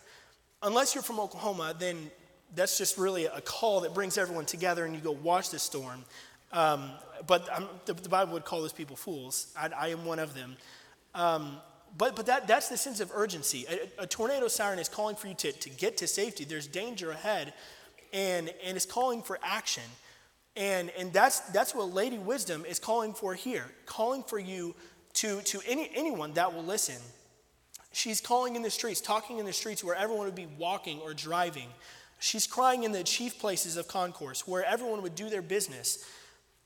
Unless 0.63 0.95
you're 0.95 1.03
from 1.03 1.19
Oklahoma, 1.19 1.75
then 1.77 2.09
that's 2.55 2.77
just 2.77 2.97
really 2.97 3.25
a 3.25 3.41
call 3.41 3.81
that 3.81 3.93
brings 3.93 4.17
everyone 4.17 4.45
together 4.45 4.85
and 4.85 4.95
you 4.95 5.01
go 5.01 5.11
watch 5.11 5.49
the 5.49 5.59
storm. 5.59 6.03
Um, 6.51 6.91
but 7.25 7.49
the, 7.85 7.93
the, 7.93 8.09
Bible 8.09 8.33
would 8.33 8.45
call 8.45 8.61
those 8.61 8.73
people 8.73 8.95
fools. 8.95 9.53
I, 9.57 9.69
I 9.77 9.87
am 9.89 10.05
one 10.05 10.19
of 10.19 10.33
them. 10.33 10.55
Um, 11.13 11.57
but 11.97 12.15
but 12.15 12.25
that, 12.27 12.47
that's 12.47 12.69
the 12.69 12.77
sense 12.77 12.99
of 12.99 13.11
urgency. 13.13 13.65
A, 13.69 14.03
a, 14.03 14.07
tornado 14.07 14.47
siren 14.47 14.79
is 14.79 14.87
calling 14.87 15.15
for 15.15 15.27
you 15.27 15.33
to, 15.35 15.51
to 15.51 15.69
get 15.69 15.97
to 15.97 16.07
safety. 16.07 16.45
There's 16.45 16.67
danger 16.67 17.11
ahead, 17.11 17.53
and, 18.13 18.49
and 18.63 18.77
it's 18.77 18.85
calling 18.85 19.21
for 19.21 19.39
action. 19.43 19.83
And, 20.55 20.89
and 20.97 21.13
that's, 21.13 21.41
that's 21.51 21.75
what 21.75 21.93
Lady 21.93 22.17
Wisdom 22.17 22.65
is 22.65 22.79
calling 22.79 23.13
for 23.13 23.35
here, 23.35 23.65
calling 23.85 24.23
for 24.23 24.39
you 24.39 24.73
to, 25.17 25.41
to 25.41 25.59
any, 25.67 25.89
anyone 25.95 26.33
that 26.33 26.53
will 26.53 26.63
listen. 26.63 26.97
She's 27.91 28.21
calling 28.21 28.55
in 28.55 28.61
the 28.61 28.69
streets, 28.69 29.01
talking 29.01 29.39
in 29.39 29.45
the 29.45 29.53
streets 29.53 29.83
where 29.83 29.95
everyone 29.95 30.25
would 30.25 30.35
be 30.35 30.47
walking 30.59 30.99
or 30.99 31.15
driving. 31.15 31.69
She's 32.19 32.45
crying 32.45 32.83
in 32.83 32.91
the 32.91 33.03
chief 33.03 33.39
places 33.39 33.77
of 33.77 33.87
concourse 33.87 34.47
where 34.47 34.63
everyone 34.63 35.01
would 35.01 35.15
do 35.15 35.29
their 35.29 35.41
business, 35.41 36.05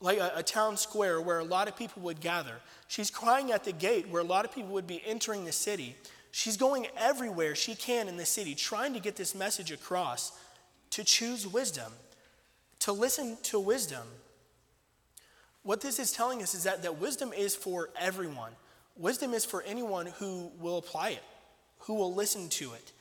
like 0.00 0.18
a, 0.18 0.32
a, 0.36 0.42
town 0.42 0.76
square 0.76 1.18
where 1.20 1.38
a 1.38 1.44
lot 1.44 1.66
of 1.66 1.76
people 1.76 2.02
would 2.02 2.20
gather. 2.20 2.56
She's 2.88 3.10
crying 3.10 3.52
at 3.52 3.64
the 3.64 3.72
gate 3.72 4.08
where 4.08 4.20
a 4.20 4.26
lot 4.26 4.44
of 4.44 4.54
people 4.54 4.72
would 4.72 4.86
be 4.86 5.02
entering 5.06 5.46
the 5.46 5.52
city. 5.52 5.96
She's 6.30 6.58
going 6.58 6.86
everywhere 6.98 7.54
she 7.54 7.74
can 7.74 8.06
in 8.06 8.18
the 8.18 8.26
city, 8.26 8.54
trying 8.54 8.92
to 8.92 9.00
get 9.00 9.16
this 9.16 9.34
message 9.34 9.72
across 9.72 10.32
to 10.90 11.04
choose 11.04 11.46
wisdom, 11.46 11.92
to 12.80 12.92
listen 12.92 13.38
to 13.44 13.58
wisdom. 13.58 14.06
What 15.62 15.80
this 15.80 15.98
is 15.98 16.12
telling 16.12 16.42
us 16.42 16.54
is 16.54 16.64
that, 16.64 16.82
that 16.82 16.98
wisdom 16.98 17.32
is 17.32 17.54
for 17.54 17.90
everyone. 17.98 18.52
Wisdom 18.96 19.32
is 19.32 19.44
for 19.44 19.62
anyone 19.62 20.06
who 20.18 20.50
will 20.58 20.78
apply 20.78 21.10
it, 21.10 21.22
who 21.80 21.94
will 21.94 22.14
listen 22.14 22.48
to 22.50 22.72
it. 22.72 22.92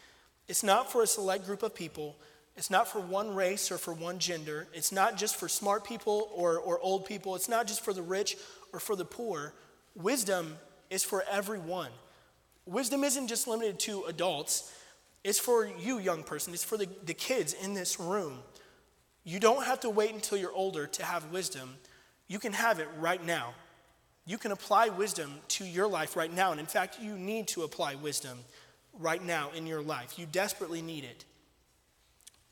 It's 0.47 0.63
not 0.63 0.91
for 0.91 1.01
a 1.01 1.07
select 1.07 1.45
group 1.45 1.63
of 1.63 1.73
people. 1.73 2.15
It's 2.55 2.69
not 2.69 2.87
for 2.87 2.99
one 2.99 3.33
race 3.33 3.71
or 3.71 3.77
for 3.77 3.93
one 3.93 4.19
gender. 4.19 4.67
It's 4.73 4.91
not 4.91 5.17
just 5.17 5.37
for 5.37 5.47
smart 5.47 5.83
people 5.85 6.29
or, 6.33 6.57
or 6.59 6.79
old 6.79 7.05
people. 7.05 7.35
It's 7.35 7.49
not 7.49 7.67
just 7.67 7.83
for 7.83 7.93
the 7.93 8.01
rich 8.01 8.37
or 8.73 8.79
for 8.79 8.95
the 8.95 9.05
poor. 9.05 9.53
Wisdom 9.95 10.57
is 10.89 11.03
for 11.03 11.23
everyone. 11.29 11.89
Wisdom 12.65 13.03
isn't 13.03 13.27
just 13.27 13.47
limited 13.47 13.79
to 13.79 14.03
adults, 14.03 14.71
it's 15.23 15.39
for 15.39 15.67
you, 15.79 15.99
young 15.99 16.23
person. 16.23 16.53
It's 16.53 16.63
for 16.63 16.77
the, 16.77 16.87
the 17.05 17.13
kids 17.13 17.53
in 17.53 17.73
this 17.73 17.99
room. 17.99 18.39
You 19.23 19.39
don't 19.39 19.65
have 19.65 19.79
to 19.81 19.89
wait 19.89 20.13
until 20.13 20.37
you're 20.37 20.53
older 20.53 20.87
to 20.87 21.05
have 21.05 21.31
wisdom. 21.31 21.75
You 22.31 22.39
can 22.39 22.53
have 22.53 22.79
it 22.79 22.87
right 22.97 23.21
now. 23.21 23.53
You 24.25 24.37
can 24.37 24.53
apply 24.53 24.87
wisdom 24.87 25.33
to 25.49 25.65
your 25.65 25.85
life 25.85 26.15
right 26.15 26.33
now. 26.33 26.51
And 26.51 26.61
in 26.61 26.65
fact, 26.65 26.97
you 27.01 27.17
need 27.17 27.49
to 27.49 27.63
apply 27.63 27.95
wisdom 27.95 28.39
right 28.97 29.21
now 29.21 29.49
in 29.53 29.67
your 29.67 29.81
life. 29.81 30.17
You 30.17 30.25
desperately 30.27 30.81
need 30.81 31.03
it. 31.03 31.25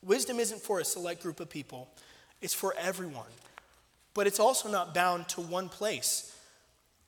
Wisdom 0.04 0.38
isn't 0.38 0.60
for 0.60 0.80
a 0.80 0.84
select 0.84 1.22
group 1.22 1.40
of 1.40 1.48
people, 1.48 1.88
it's 2.42 2.52
for 2.52 2.74
everyone. 2.78 3.30
But 4.12 4.26
it's 4.26 4.38
also 4.38 4.68
not 4.68 4.92
bound 4.92 5.30
to 5.30 5.40
one 5.40 5.70
place. 5.70 6.36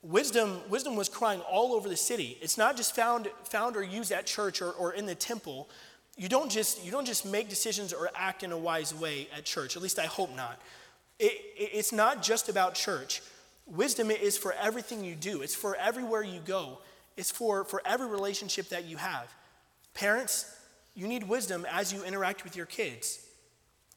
Wisdom, 0.00 0.62
wisdom 0.70 0.96
was 0.96 1.10
crying 1.10 1.40
all 1.40 1.74
over 1.74 1.90
the 1.90 1.96
city. 1.96 2.38
It's 2.40 2.56
not 2.56 2.78
just 2.78 2.96
found, 2.96 3.28
found 3.44 3.76
or 3.76 3.82
used 3.82 4.12
at 4.12 4.24
church 4.24 4.62
or, 4.62 4.70
or 4.70 4.94
in 4.94 5.04
the 5.04 5.14
temple. 5.14 5.68
You 6.16 6.30
don't, 6.30 6.50
just, 6.50 6.82
you 6.82 6.90
don't 6.90 7.06
just 7.06 7.26
make 7.26 7.50
decisions 7.50 7.92
or 7.92 8.08
act 8.14 8.42
in 8.42 8.50
a 8.50 8.56
wise 8.56 8.94
way 8.94 9.28
at 9.36 9.44
church. 9.44 9.76
At 9.76 9.82
least 9.82 9.98
I 9.98 10.06
hope 10.06 10.34
not. 10.34 10.58
It, 11.22 11.40
it, 11.56 11.70
it's 11.72 11.92
not 11.92 12.20
just 12.20 12.48
about 12.48 12.74
church. 12.74 13.22
Wisdom 13.66 14.10
is 14.10 14.36
for 14.36 14.52
everything 14.54 15.04
you 15.04 15.14
do, 15.14 15.40
it's 15.40 15.54
for 15.54 15.76
everywhere 15.76 16.24
you 16.24 16.40
go, 16.40 16.80
it's 17.16 17.30
for, 17.30 17.64
for 17.64 17.80
every 17.86 18.08
relationship 18.08 18.68
that 18.70 18.86
you 18.86 18.96
have. 18.96 19.32
Parents, 19.94 20.52
you 20.94 21.06
need 21.06 21.22
wisdom 21.22 21.64
as 21.70 21.92
you 21.92 22.02
interact 22.02 22.42
with 22.42 22.56
your 22.56 22.66
kids. 22.66 23.24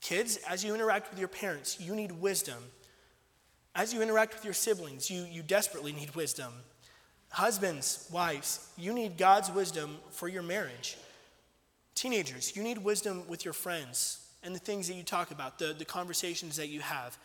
Kids, 0.02 0.38
as 0.48 0.64
you 0.64 0.76
interact 0.76 1.10
with 1.10 1.18
your 1.18 1.28
parents, 1.28 1.80
you 1.80 1.96
need 1.96 2.12
wisdom. 2.12 2.62
As 3.74 3.92
you 3.92 4.04
interact 4.04 4.36
with 4.36 4.46
your 4.46 4.54
siblings, 4.54 5.10
you, 5.10 5.24
you 5.24 5.42
desperately 5.42 5.94
need 5.94 6.14
wisdom. 6.14 6.54
Husbands, 7.30 8.08
wives, 8.14 8.70
you 8.78 8.94
need 8.94 9.18
God's 9.18 9.52
wisdom 9.52 9.98
for 10.12 10.28
your 10.28 10.44
marriage. 10.44 10.96
Teenagers, 11.96 12.56
you 12.56 12.62
need 12.62 12.78
wisdom 12.78 13.28
with 13.28 13.44
your 13.44 13.54
friends 13.54 14.25
and 14.46 14.56
the 14.56 14.60
things 14.60 14.88
that 14.88 14.94
you 14.94 15.04
talk 15.04 15.32
about, 15.32 15.60
the, 15.60 15.74
the 15.78 15.86
conversations 15.86 16.56
that 16.58 16.68
you 16.68 16.80
have. 16.80 17.18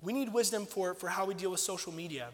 We 0.00 0.12
need 0.12 0.32
wisdom 0.32 0.66
for, 0.66 0.94
for 0.94 1.08
how 1.08 1.26
we 1.26 1.34
deal 1.34 1.50
with 1.50 1.60
social 1.60 1.92
media 1.92 2.28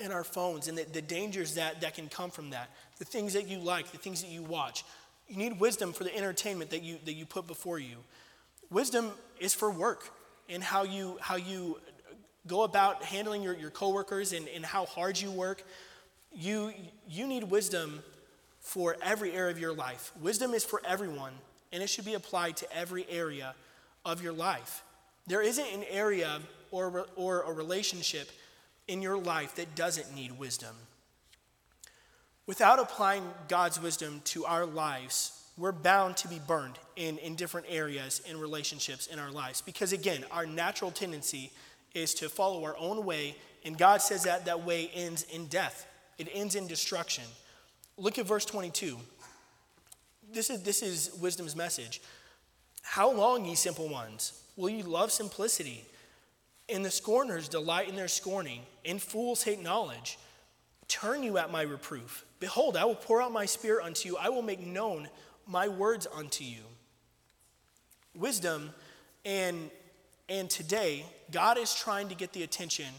and 0.00 0.12
our 0.12 0.24
phones 0.24 0.68
and 0.68 0.76
the, 0.76 0.84
the 0.84 1.02
dangers 1.02 1.54
that, 1.54 1.80
that 1.80 1.94
can 1.94 2.08
come 2.08 2.30
from 2.30 2.50
that, 2.50 2.70
the 2.98 3.04
things 3.04 3.32
that 3.32 3.48
you 3.48 3.58
like, 3.58 3.90
the 3.90 3.98
things 3.98 4.22
that 4.22 4.30
you 4.30 4.42
watch. 4.42 4.84
You 5.28 5.36
need 5.36 5.58
wisdom 5.60 5.92
for 5.92 6.04
the 6.04 6.14
entertainment 6.16 6.70
that 6.70 6.82
you, 6.82 6.98
that 7.04 7.12
you 7.12 7.26
put 7.26 7.46
before 7.46 7.78
you. 7.78 7.96
Wisdom 8.70 9.10
is 9.40 9.54
for 9.54 9.70
work 9.70 10.10
and 10.48 10.62
how 10.62 10.84
you, 10.84 11.18
how 11.20 11.36
you 11.36 11.80
go 12.46 12.62
about 12.62 13.04
handling 13.04 13.42
your, 13.42 13.54
your 13.54 13.70
coworkers 13.70 14.32
and, 14.32 14.48
and 14.48 14.64
how 14.64 14.86
hard 14.86 15.20
you 15.20 15.30
work. 15.30 15.62
You, 16.32 16.72
you 17.08 17.26
need 17.26 17.44
wisdom 17.44 18.02
for 18.60 18.96
every 19.02 19.32
area 19.32 19.50
of 19.50 19.58
your 19.58 19.72
life. 19.72 20.12
Wisdom 20.20 20.54
is 20.54 20.64
for 20.64 20.80
everyone, 20.84 21.32
and 21.72 21.82
it 21.82 21.88
should 21.88 22.04
be 22.04 22.14
applied 22.14 22.56
to 22.58 22.76
every 22.76 23.06
area 23.08 23.54
of 24.04 24.22
your 24.22 24.32
life. 24.32 24.82
There 25.26 25.42
isn't 25.42 25.66
an 25.66 25.84
area 25.90 26.40
or, 26.70 27.06
or 27.16 27.42
a 27.42 27.52
relationship 27.52 28.30
in 28.86 29.02
your 29.02 29.18
life 29.18 29.54
that 29.56 29.74
doesn't 29.74 30.14
need 30.14 30.38
wisdom. 30.38 30.74
Without 32.46 32.78
applying 32.78 33.24
God's 33.48 33.80
wisdom 33.80 34.22
to 34.24 34.46
our 34.46 34.64
lives, 34.64 35.38
we're 35.58 35.72
bound 35.72 36.16
to 36.18 36.28
be 36.28 36.40
burned 36.46 36.78
in, 36.96 37.18
in 37.18 37.34
different 37.34 37.66
areas 37.68 38.22
and 38.28 38.40
relationships 38.40 39.06
in 39.06 39.18
our 39.18 39.30
lives. 39.30 39.60
Because 39.60 39.92
again, 39.92 40.24
our 40.30 40.46
natural 40.46 40.90
tendency 40.90 41.50
is 41.94 42.14
to 42.14 42.28
follow 42.28 42.64
our 42.64 42.76
own 42.78 43.04
way, 43.04 43.36
and 43.64 43.76
God 43.76 44.00
says 44.00 44.22
that 44.22 44.46
that 44.46 44.64
way 44.64 44.90
ends 44.94 45.24
in 45.24 45.46
death, 45.46 45.86
it 46.16 46.28
ends 46.32 46.54
in 46.54 46.66
destruction. 46.66 47.24
Look 47.96 48.18
at 48.18 48.26
verse 48.26 48.44
22. 48.44 48.96
This 50.32 50.50
is, 50.50 50.62
this 50.62 50.82
is 50.82 51.10
wisdom's 51.20 51.56
message. 51.56 52.00
How 52.82 53.12
long, 53.12 53.44
ye 53.44 53.54
simple 53.54 53.88
ones, 53.88 54.42
will 54.56 54.70
ye 54.70 54.82
love 54.82 55.12
simplicity? 55.12 55.84
And 56.68 56.84
the 56.84 56.90
scorners 56.90 57.48
delight 57.48 57.88
in 57.88 57.96
their 57.96 58.08
scorning, 58.08 58.60
and 58.84 59.00
fools 59.00 59.42
hate 59.42 59.62
knowledge. 59.62 60.18
Turn 60.86 61.22
you 61.22 61.38
at 61.38 61.50
my 61.50 61.62
reproof. 61.62 62.24
Behold, 62.40 62.76
I 62.76 62.84
will 62.84 62.94
pour 62.94 63.22
out 63.22 63.32
my 63.32 63.46
spirit 63.46 63.84
unto 63.84 64.08
you, 64.08 64.16
I 64.16 64.28
will 64.28 64.42
make 64.42 64.60
known 64.60 65.08
my 65.46 65.68
words 65.68 66.06
unto 66.14 66.44
you. 66.44 66.62
Wisdom 68.14 68.70
and 69.24 69.70
and 70.28 70.50
today, 70.50 71.06
God 71.30 71.56
is 71.56 71.74
trying 71.74 72.08
to 72.08 72.14
get 72.14 72.32
the 72.34 72.42
attention 72.42 72.92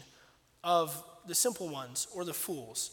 of 0.64 1.00
the 1.26 1.34
simple 1.34 1.68
ones 1.68 2.08
or 2.12 2.24
the 2.24 2.34
fools. 2.34 2.90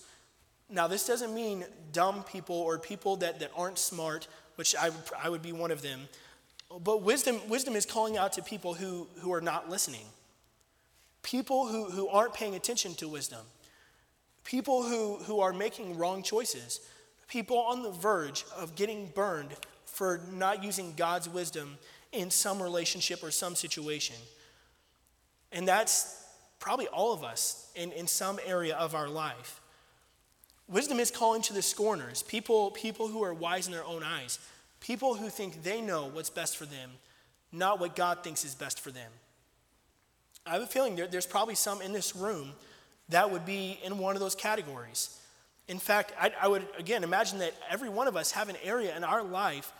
Now, 0.69 0.87
this 0.87 1.07
doesn't 1.07 1.33
mean 1.33 1.65
dumb 1.93 2.23
people 2.23 2.55
or 2.55 2.77
people 2.77 3.15
that, 3.17 3.39
that 3.39 3.51
aren't 3.55 3.79
smart, 3.79 4.27
which 4.55 4.75
I, 4.75 4.91
I 5.21 5.29
would 5.29 5.41
be 5.41 5.53
one 5.53 5.71
of 5.71 5.81
them. 5.81 6.01
But 6.83 7.01
wisdom, 7.01 7.39
wisdom 7.47 7.75
is 7.75 7.85
calling 7.85 8.17
out 8.17 8.33
to 8.33 8.41
people 8.41 8.73
who, 8.73 9.07
who 9.19 9.31
are 9.31 9.41
not 9.41 9.69
listening, 9.69 10.05
people 11.23 11.67
who, 11.67 11.85
who 11.85 12.09
aren't 12.09 12.33
paying 12.33 12.55
attention 12.55 12.93
to 12.95 13.07
wisdom, 13.07 13.39
people 14.43 14.83
who, 14.83 15.15
who 15.23 15.39
are 15.39 15.53
making 15.53 15.97
wrong 15.97 16.21
choices, 16.23 16.81
people 17.29 17.57
on 17.57 17.83
the 17.83 17.91
verge 17.91 18.45
of 18.57 18.75
getting 18.75 19.07
burned 19.15 19.51
for 19.85 20.21
not 20.33 20.63
using 20.63 20.93
God's 20.95 21.29
wisdom 21.29 21.77
in 22.11 22.29
some 22.29 22.61
relationship 22.61 23.23
or 23.23 23.31
some 23.31 23.55
situation. 23.55 24.15
And 25.51 25.67
that's 25.67 26.23
probably 26.59 26.87
all 26.87 27.13
of 27.13 27.23
us 27.23 27.71
in, 27.75 27.91
in 27.93 28.07
some 28.07 28.39
area 28.45 28.75
of 28.75 28.93
our 28.93 29.07
life. 29.07 29.61
Wisdom 30.69 30.99
is 30.99 31.11
calling 31.11 31.41
to 31.43 31.53
the 31.53 31.61
scorners, 31.61 32.23
people, 32.23 32.71
people 32.71 33.07
who 33.07 33.23
are 33.23 33.33
wise 33.33 33.67
in 33.67 33.73
their 33.73 33.85
own 33.85 34.03
eyes, 34.03 34.39
people 34.81 35.15
who 35.15 35.29
think 35.29 35.63
they 35.63 35.81
know 35.81 36.07
what's 36.07 36.29
best 36.29 36.57
for 36.57 36.65
them, 36.65 36.91
not 37.51 37.79
what 37.79 37.95
God 37.95 38.23
thinks 38.23 38.43
is 38.43 38.53
best 38.53 38.79
for 38.79 38.91
them. 38.91 39.11
I 40.45 40.53
have 40.53 40.61
a 40.61 40.67
feeling 40.67 40.95
there, 40.95 41.07
there's 41.07 41.25
probably 41.25 41.55
some 41.55 41.81
in 41.81 41.93
this 41.93 42.15
room 42.15 42.51
that 43.09 43.31
would 43.31 43.45
be 43.45 43.79
in 43.83 43.97
one 43.97 44.15
of 44.15 44.21
those 44.21 44.35
categories. 44.35 45.17
In 45.69 45.79
fact, 45.79 46.13
I, 46.19 46.31
I 46.41 46.47
would, 46.47 46.67
again, 46.77 47.03
imagine 47.03 47.39
that 47.39 47.53
every 47.69 47.89
one 47.89 48.07
of 48.07 48.17
us 48.17 48.31
have 48.31 48.49
an 48.49 48.57
area 48.63 48.95
in 48.95 49.03
our 49.03 49.23
life 49.23 49.71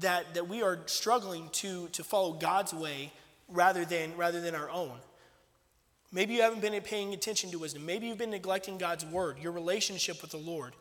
that, 0.00 0.34
that 0.34 0.48
we 0.48 0.62
are 0.62 0.80
struggling 0.86 1.48
to, 1.52 1.88
to 1.88 2.04
follow 2.04 2.32
God's 2.32 2.74
way 2.74 3.12
rather 3.48 3.84
than, 3.84 4.16
rather 4.16 4.40
than 4.40 4.54
our 4.54 4.68
own. 4.70 4.92
Maybe 6.14 6.34
you 6.34 6.42
haven't 6.42 6.62
been 6.62 6.80
paying 6.80 7.12
attention 7.12 7.50
to 7.50 7.58
wisdom. 7.58 7.84
Maybe 7.84 8.06
you've 8.06 8.18
been 8.18 8.30
neglecting 8.30 8.78
God's 8.78 9.04
word, 9.04 9.36
your 9.40 9.50
relationship 9.50 10.22
with 10.22 10.30
the 10.30 10.36
Lord. 10.36 10.72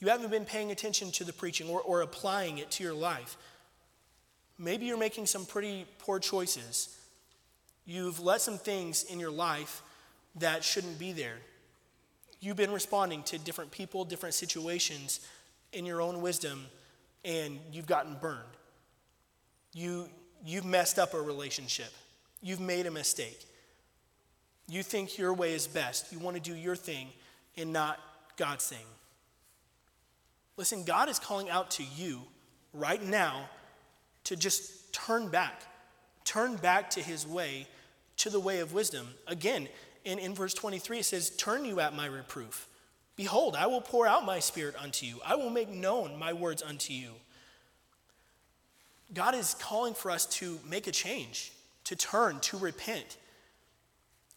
You 0.00 0.08
haven't 0.08 0.32
been 0.32 0.44
paying 0.44 0.72
attention 0.72 1.12
to 1.12 1.22
the 1.22 1.32
preaching 1.32 1.68
or, 1.68 1.80
or 1.80 2.00
applying 2.00 2.58
it 2.58 2.72
to 2.72 2.82
your 2.82 2.92
life. 2.92 3.36
Maybe 4.58 4.86
you're 4.86 4.98
making 4.98 5.26
some 5.26 5.46
pretty 5.46 5.86
poor 6.00 6.18
choices. 6.18 6.98
You've 7.86 8.18
let 8.18 8.40
some 8.40 8.58
things 8.58 9.04
in 9.04 9.20
your 9.20 9.30
life 9.30 9.80
that 10.34 10.64
shouldn't 10.64 10.98
be 10.98 11.12
there. 11.12 11.38
You've 12.40 12.56
been 12.56 12.72
responding 12.72 13.22
to 13.24 13.38
different 13.38 13.70
people, 13.70 14.04
different 14.04 14.34
situations 14.34 15.20
in 15.72 15.86
your 15.86 16.02
own 16.02 16.20
wisdom, 16.20 16.66
and 17.24 17.60
you've 17.70 17.86
gotten 17.86 18.16
burned. 18.20 18.40
You, 19.72 20.08
you've 20.44 20.64
messed 20.64 20.98
up 20.98 21.14
a 21.14 21.20
relationship. 21.20 21.92
You've 22.42 22.58
made 22.60 22.86
a 22.86 22.90
mistake. 22.90 23.46
You 24.70 24.84
think 24.84 25.18
your 25.18 25.34
way 25.34 25.52
is 25.52 25.66
best. 25.66 26.12
You 26.12 26.20
want 26.20 26.36
to 26.36 26.42
do 26.42 26.54
your 26.54 26.76
thing 26.76 27.08
and 27.56 27.72
not 27.72 27.98
God's 28.36 28.68
thing. 28.68 28.86
Listen, 30.56 30.84
God 30.84 31.08
is 31.08 31.18
calling 31.18 31.50
out 31.50 31.72
to 31.72 31.82
you 31.96 32.20
right 32.72 33.02
now 33.02 33.48
to 34.24 34.36
just 34.36 34.92
turn 34.92 35.28
back. 35.28 35.62
Turn 36.24 36.54
back 36.54 36.90
to 36.90 37.00
his 37.00 37.26
way, 37.26 37.66
to 38.18 38.30
the 38.30 38.38
way 38.38 38.60
of 38.60 38.72
wisdom. 38.72 39.08
Again, 39.26 39.68
in, 40.04 40.20
in 40.20 40.34
verse 40.34 40.54
23, 40.54 41.00
it 41.00 41.04
says, 41.04 41.30
Turn 41.30 41.64
you 41.64 41.80
at 41.80 41.94
my 41.94 42.06
reproof. 42.06 42.68
Behold, 43.16 43.56
I 43.56 43.66
will 43.66 43.80
pour 43.80 44.06
out 44.06 44.24
my 44.24 44.38
spirit 44.38 44.76
unto 44.80 45.04
you, 45.04 45.20
I 45.26 45.34
will 45.34 45.50
make 45.50 45.68
known 45.68 46.16
my 46.16 46.32
words 46.32 46.62
unto 46.62 46.92
you. 46.92 47.10
God 49.12 49.34
is 49.34 49.54
calling 49.54 49.94
for 49.94 50.12
us 50.12 50.26
to 50.26 50.60
make 50.68 50.86
a 50.86 50.92
change, 50.92 51.50
to 51.84 51.96
turn, 51.96 52.38
to 52.40 52.56
repent. 52.56 53.16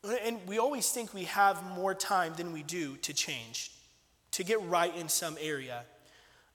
And 0.04 0.40
we 0.48 0.58
always 0.60 0.90
think 0.92 1.14
we 1.14 1.24
have 1.26 1.64
more 1.76 1.94
time 1.94 2.34
than 2.36 2.52
we 2.52 2.64
do 2.64 2.98
to 2.98 3.14
change, 3.14 3.72
to 4.32 4.44
get 4.44 4.62
right 4.64 4.94
in 4.96 5.08
some 5.08 5.38
area. 5.40 5.84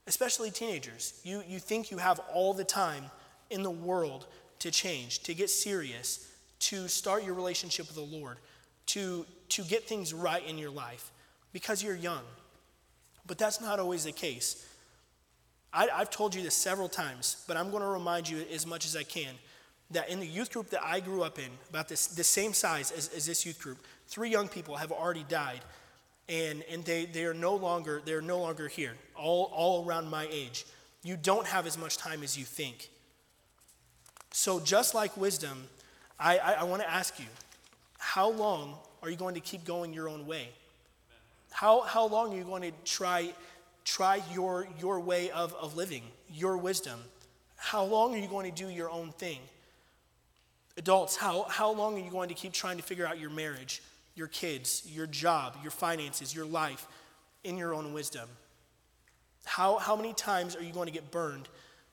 especially 0.09 0.49
teenagers. 0.49 1.21
You, 1.23 1.43
you 1.47 1.59
think 1.59 1.91
you 1.91 1.97
have 1.97 2.19
all 2.33 2.53
the 2.53 2.63
time 2.63 3.05
in 3.51 3.61
the 3.63 3.71
world 3.71 4.25
to 4.57 4.71
change, 4.71 5.19
to 5.23 5.33
get 5.33 5.49
serious, 5.49 6.27
to 6.59 6.87
start 6.87 7.23
your 7.23 7.35
relationship 7.35 7.87
with 7.87 7.95
the 7.95 8.17
Lord, 8.17 8.37
to, 8.87 9.25
to 9.49 9.63
get 9.63 9.87
things 9.87 10.13
right 10.13 10.45
in 10.45 10.57
your 10.57 10.71
life 10.71 11.11
because 11.53 11.83
you're 11.83 11.95
young. 11.95 12.23
But 13.27 13.37
that's 13.37 13.61
not 13.61 13.79
always 13.79 14.03
the 14.03 14.11
case. 14.11 14.65
I, 15.71 15.87
have 15.95 16.09
told 16.09 16.33
you 16.33 16.41
this 16.41 16.55
several 16.55 16.89
times, 16.89 17.43
but 17.47 17.55
I'm 17.55 17.69
going 17.69 17.83
to 17.83 17.89
remind 17.89 18.27
you 18.27 18.43
as 18.51 18.65
much 18.65 18.85
as 18.87 18.95
I 18.95 19.03
can 19.03 19.35
that 19.91 20.09
in 20.09 20.19
the 20.19 20.27
youth 20.27 20.51
group 20.51 20.69
that 20.69 20.83
I 20.83 20.99
grew 20.99 21.23
up 21.23 21.39
in, 21.39 21.49
about 21.69 21.87
this, 21.87 22.07
the 22.07 22.23
same 22.23 22.53
size 22.53 22.91
as, 22.91 23.09
as 23.09 23.25
this 23.25 23.45
youth 23.45 23.59
group, 23.59 23.79
three 24.07 24.29
young 24.29 24.47
people 24.47 24.75
have 24.75 24.91
already 24.91 25.25
died, 25.27 25.61
and, 26.27 26.63
and 26.71 26.85
they, 26.85 27.05
they 27.05 27.25
are 27.25 27.33
no 27.33 27.55
longer 27.55 28.01
they're 28.05 28.21
no 28.21 28.39
longer 28.39 28.67
here, 28.67 28.93
all, 29.15 29.51
all 29.53 29.85
around 29.85 30.09
my 30.09 30.27
age. 30.29 30.65
You 31.03 31.17
don't 31.17 31.47
have 31.47 31.65
as 31.65 31.77
much 31.77 31.97
time 31.97 32.23
as 32.23 32.37
you 32.37 32.45
think. 32.45 32.89
So 34.31 34.59
just 34.59 34.93
like 34.93 35.17
wisdom, 35.17 35.67
I, 36.19 36.37
I, 36.37 36.53
I 36.53 36.63
want 36.63 36.81
to 36.83 36.89
ask 36.89 37.19
you, 37.19 37.25
how 37.97 38.29
long 38.29 38.75
are 39.01 39.09
you 39.09 39.15
going 39.15 39.35
to 39.35 39.41
keep 39.41 39.65
going 39.65 39.93
your 39.93 40.07
own 40.07 40.27
way? 40.27 40.49
How, 41.51 41.81
how 41.81 42.07
long 42.07 42.33
are 42.33 42.37
you 42.37 42.43
going 42.43 42.61
to 42.61 42.71
try, 42.85 43.33
try 43.85 44.21
your, 44.31 44.67
your 44.79 44.99
way 44.99 45.31
of, 45.31 45.53
of 45.55 45.75
living, 45.75 46.03
your 46.31 46.57
wisdom? 46.57 46.99
How 47.55 47.83
long 47.83 48.13
are 48.13 48.17
you 48.17 48.27
going 48.27 48.49
to 48.51 48.55
do 48.55 48.69
your 48.69 48.89
own 48.89 49.11
thing? 49.13 49.39
Adults, 50.79 51.17
how, 51.17 51.43
how 51.49 51.73
long 51.73 51.95
are 51.95 52.03
you 52.03 52.09
going 52.09 52.29
to 52.29 52.33
keep 52.33 52.53
trying 52.53 52.77
to 52.77 52.83
figure 52.83 53.05
out 53.05 53.19
your 53.19 53.29
marriage, 53.29 53.83
your 54.15 54.27
kids, 54.27 54.83
your 54.87 55.05
job, 55.05 55.57
your 55.61 55.71
finances, 55.71 56.33
your 56.33 56.45
life 56.45 56.87
in 57.43 57.57
your 57.57 57.73
own 57.73 57.91
wisdom? 57.91 58.29
How, 59.43 59.77
how 59.77 59.97
many 59.97 60.13
times 60.13 60.55
are 60.55 60.63
you 60.63 60.71
going 60.71 60.85
to 60.85 60.93
get 60.93 61.11
burned? 61.11 61.49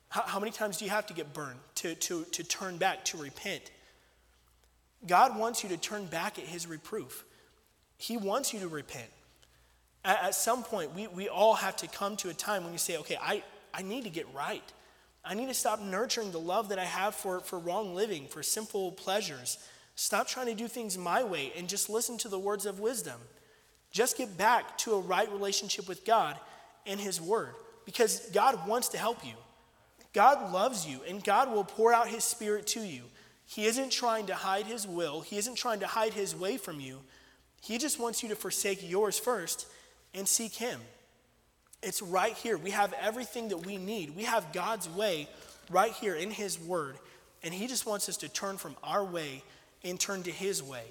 How, 0.08 0.22
how 0.22 0.38
many 0.38 0.52
times 0.52 0.78
do 0.78 0.84
you 0.84 0.92
have 0.92 1.04
to 1.08 1.14
get 1.14 1.34
burned 1.34 1.58
to, 1.76 1.96
to, 1.96 2.22
to 2.30 2.44
turn 2.44 2.76
back, 2.76 3.04
to 3.06 3.16
repent? 3.16 3.72
God 5.04 5.36
wants 5.36 5.64
you 5.64 5.68
to 5.70 5.76
turn 5.76 6.06
back 6.06 6.38
at 6.38 6.44
his 6.44 6.68
reproof. 6.68 7.24
He 7.96 8.16
wants 8.16 8.54
you 8.54 8.60
to 8.60 8.68
repent. 8.68 9.10
At, 10.04 10.22
at 10.22 10.34
some 10.36 10.62
point, 10.62 10.94
we, 10.94 11.08
we 11.08 11.28
all 11.28 11.54
have 11.54 11.74
to 11.78 11.88
come 11.88 12.16
to 12.18 12.28
a 12.28 12.34
time 12.34 12.62
when 12.62 12.72
you 12.72 12.78
say, 12.78 12.98
okay, 12.98 13.18
I, 13.20 13.42
I 13.74 13.82
need 13.82 14.04
to 14.04 14.10
get 14.10 14.32
right. 14.32 14.62
I 15.28 15.34
need 15.34 15.48
to 15.48 15.54
stop 15.54 15.80
nurturing 15.80 16.30
the 16.30 16.40
love 16.40 16.68
that 16.68 16.78
I 16.78 16.84
have 16.84 17.14
for, 17.14 17.40
for 17.40 17.58
wrong 17.58 17.94
living, 17.94 18.28
for 18.28 18.42
simple 18.42 18.92
pleasures. 18.92 19.58
Stop 19.96 20.28
trying 20.28 20.46
to 20.46 20.54
do 20.54 20.68
things 20.68 20.96
my 20.96 21.24
way 21.24 21.52
and 21.56 21.68
just 21.68 21.90
listen 21.90 22.16
to 22.18 22.28
the 22.28 22.38
words 22.38 22.64
of 22.64 22.78
wisdom. 22.78 23.20
Just 23.90 24.16
get 24.16 24.36
back 24.36 24.78
to 24.78 24.94
a 24.94 25.00
right 25.00 25.30
relationship 25.32 25.88
with 25.88 26.04
God 26.04 26.38
and 26.86 27.00
His 27.00 27.20
Word 27.20 27.54
because 27.84 28.20
God 28.32 28.68
wants 28.68 28.88
to 28.88 28.98
help 28.98 29.24
you. 29.24 29.34
God 30.12 30.52
loves 30.52 30.86
you 30.86 31.00
and 31.08 31.24
God 31.24 31.50
will 31.50 31.64
pour 31.64 31.92
out 31.92 32.08
His 32.08 32.24
Spirit 32.24 32.66
to 32.68 32.80
you. 32.80 33.02
He 33.46 33.64
isn't 33.64 33.90
trying 33.90 34.26
to 34.26 34.34
hide 34.34 34.66
His 34.66 34.86
will, 34.86 35.22
He 35.22 35.38
isn't 35.38 35.56
trying 35.56 35.80
to 35.80 35.86
hide 35.86 36.12
His 36.14 36.36
way 36.36 36.56
from 36.56 36.78
you. 36.78 37.00
He 37.62 37.78
just 37.78 37.98
wants 37.98 38.22
you 38.22 38.28
to 38.28 38.36
forsake 38.36 38.88
yours 38.88 39.18
first 39.18 39.66
and 40.14 40.28
seek 40.28 40.54
Him. 40.54 40.80
It's 41.82 42.02
right 42.02 42.32
here. 42.32 42.56
We 42.56 42.70
have 42.70 42.92
everything 43.00 43.48
that 43.48 43.64
we 43.66 43.76
need. 43.76 44.16
We 44.16 44.24
have 44.24 44.52
God's 44.52 44.88
way 44.88 45.28
right 45.70 45.92
here 45.92 46.14
in 46.14 46.30
His 46.30 46.58
Word. 46.58 46.96
And 47.42 47.52
He 47.52 47.66
just 47.66 47.86
wants 47.86 48.08
us 48.08 48.16
to 48.18 48.28
turn 48.28 48.56
from 48.56 48.76
our 48.82 49.04
way 49.04 49.42
and 49.84 49.98
turn 50.00 50.22
to 50.24 50.30
His 50.30 50.62
way. 50.62 50.84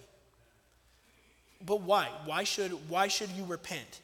But 1.66 1.82
why? 1.82 2.10
Why 2.26 2.44
should, 2.44 2.72
why 2.90 3.08
should 3.08 3.30
you 3.32 3.46
repent? 3.46 4.02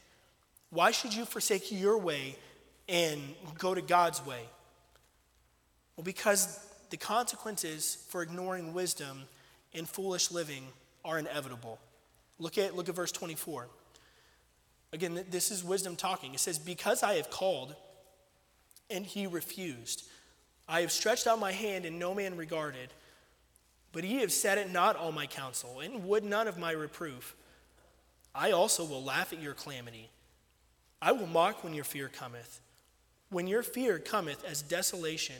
Why 0.69 0.91
should 0.91 1.13
you 1.13 1.25
forsake 1.25 1.71
your 1.71 1.97
way 1.97 2.35
and 2.87 3.21
go 3.57 3.75
to 3.75 3.81
God's 3.81 4.25
way? 4.25 4.41
Well, 5.95 6.03
because 6.03 6.59
the 6.89 6.97
consequences 6.97 8.03
for 8.09 8.21
ignoring 8.21 8.73
wisdom 8.73 9.23
and 9.73 9.87
foolish 9.87 10.31
living 10.31 10.63
are 11.05 11.19
inevitable. 11.19 11.79
Look 12.39 12.57
at, 12.57 12.75
look 12.75 12.89
at 12.89 12.95
verse 12.95 13.11
24. 13.11 13.67
Again, 14.93 15.23
this 15.29 15.51
is 15.51 15.63
wisdom 15.63 15.95
talking. 15.95 16.33
It 16.33 16.39
says, 16.39 16.59
Because 16.59 17.03
I 17.03 17.13
have 17.13 17.29
called 17.29 17.75
and 18.89 19.05
he 19.05 19.25
refused, 19.25 20.03
I 20.67 20.81
have 20.81 20.91
stretched 20.91 21.27
out 21.27 21.39
my 21.39 21.51
hand 21.51 21.85
and 21.85 21.97
no 21.97 22.13
man 22.13 22.35
regarded. 22.35 22.89
But 23.93 24.03
ye 24.03 24.19
have 24.21 24.31
set 24.31 24.57
it 24.57 24.71
not 24.71 24.95
all 24.95 25.11
my 25.11 25.27
counsel, 25.27 25.81
and 25.81 26.07
would 26.07 26.23
none 26.23 26.47
of 26.47 26.57
my 26.57 26.71
reproof. 26.71 27.35
I 28.33 28.51
also 28.51 28.85
will 28.85 29.03
laugh 29.03 29.33
at 29.33 29.41
your 29.41 29.53
calamity. 29.53 30.09
I 31.01 31.11
will 31.11 31.27
mock 31.27 31.63
when 31.63 31.73
your 31.73 31.83
fear 31.83 32.07
cometh. 32.07 32.61
When 33.29 33.47
your 33.47 33.63
fear 33.63 33.99
cometh 33.99 34.45
as 34.45 34.61
desolation, 34.61 35.35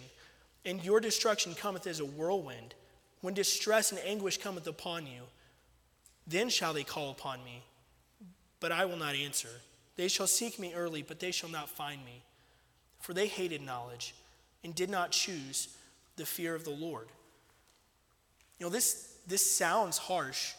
and 0.65 0.83
your 0.83 0.99
destruction 0.99 1.55
cometh 1.55 1.87
as 1.87 2.01
a 2.01 2.05
whirlwind, 2.05 2.75
when 3.21 3.33
distress 3.33 3.91
and 3.91 4.01
anguish 4.01 4.37
cometh 4.37 4.67
upon 4.67 5.05
you, 5.05 5.21
then 6.27 6.49
shall 6.49 6.73
they 6.73 6.83
call 6.83 7.11
upon 7.11 7.43
me 7.43 7.63
but 8.61 8.71
I 8.71 8.85
will 8.85 8.95
not 8.95 9.15
answer. 9.15 9.49
They 9.97 10.07
shall 10.07 10.27
seek 10.27 10.57
me 10.57 10.73
early, 10.73 11.01
but 11.01 11.19
they 11.19 11.31
shall 11.31 11.49
not 11.49 11.67
find 11.67 12.05
me. 12.05 12.21
For 13.01 13.13
they 13.13 13.27
hated 13.27 13.61
knowledge 13.61 14.15
and 14.63 14.73
did 14.73 14.89
not 14.89 15.11
choose 15.11 15.75
the 16.15 16.25
fear 16.25 16.55
of 16.55 16.63
the 16.63 16.69
Lord. 16.69 17.07
You 18.59 18.67
know, 18.67 18.69
this, 18.69 19.17
this 19.27 19.49
sounds 19.49 19.97
harsh, 19.97 20.53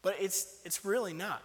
but 0.00 0.14
it's, 0.18 0.60
it's 0.64 0.84
really 0.84 1.12
not. 1.12 1.42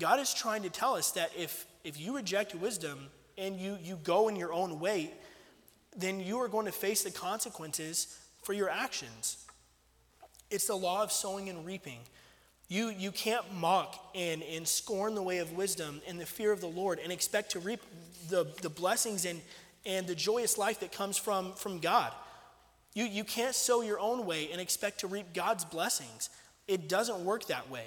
God 0.00 0.18
is 0.18 0.34
trying 0.34 0.64
to 0.64 0.70
tell 0.70 0.94
us 0.96 1.12
that 1.12 1.30
if, 1.38 1.64
if 1.84 1.98
you 1.98 2.16
reject 2.16 2.54
wisdom 2.54 3.06
and 3.38 3.56
you, 3.56 3.78
you 3.82 3.98
go 4.02 4.28
in 4.28 4.36
your 4.36 4.52
own 4.52 4.80
way, 4.80 5.12
then 5.96 6.18
you 6.18 6.40
are 6.40 6.48
going 6.48 6.66
to 6.66 6.72
face 6.72 7.04
the 7.04 7.10
consequences 7.10 8.18
for 8.42 8.52
your 8.52 8.68
actions. 8.68 9.46
It's 10.50 10.66
the 10.66 10.74
law 10.74 11.02
of 11.02 11.12
sowing 11.12 11.48
and 11.48 11.64
reaping. 11.64 12.00
You, 12.68 12.88
you 12.88 13.12
can't 13.12 13.44
mock 13.54 13.98
and, 14.14 14.42
and 14.42 14.66
scorn 14.66 15.14
the 15.14 15.22
way 15.22 15.38
of 15.38 15.52
wisdom 15.52 16.00
and 16.08 16.18
the 16.18 16.26
fear 16.26 16.52
of 16.52 16.60
the 16.60 16.68
Lord 16.68 16.98
and 16.98 17.12
expect 17.12 17.52
to 17.52 17.58
reap 17.58 17.80
the, 18.28 18.46
the 18.62 18.70
blessings 18.70 19.24
and, 19.24 19.40
and 19.84 20.06
the 20.06 20.14
joyous 20.14 20.56
life 20.56 20.80
that 20.80 20.92
comes 20.92 21.18
from, 21.18 21.52
from 21.52 21.80
God. 21.80 22.12
You, 22.94 23.04
you 23.04 23.24
can't 23.24 23.54
sow 23.54 23.82
your 23.82 23.98
own 23.98 24.26
way 24.26 24.50
and 24.52 24.60
expect 24.60 25.00
to 25.00 25.06
reap 25.06 25.34
God's 25.34 25.64
blessings. 25.64 26.30
It 26.68 26.88
doesn't 26.88 27.24
work 27.24 27.46
that 27.46 27.70
way. 27.70 27.86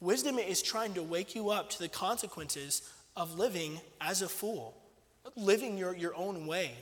Wisdom 0.00 0.38
is 0.38 0.62
trying 0.62 0.94
to 0.94 1.02
wake 1.02 1.34
you 1.34 1.50
up 1.50 1.70
to 1.70 1.78
the 1.78 1.88
consequences 1.88 2.82
of 3.16 3.38
living 3.38 3.80
as 4.00 4.22
a 4.22 4.28
fool, 4.28 4.74
living 5.36 5.78
your, 5.78 5.94
your 5.94 6.14
own 6.14 6.46
way. 6.46 6.72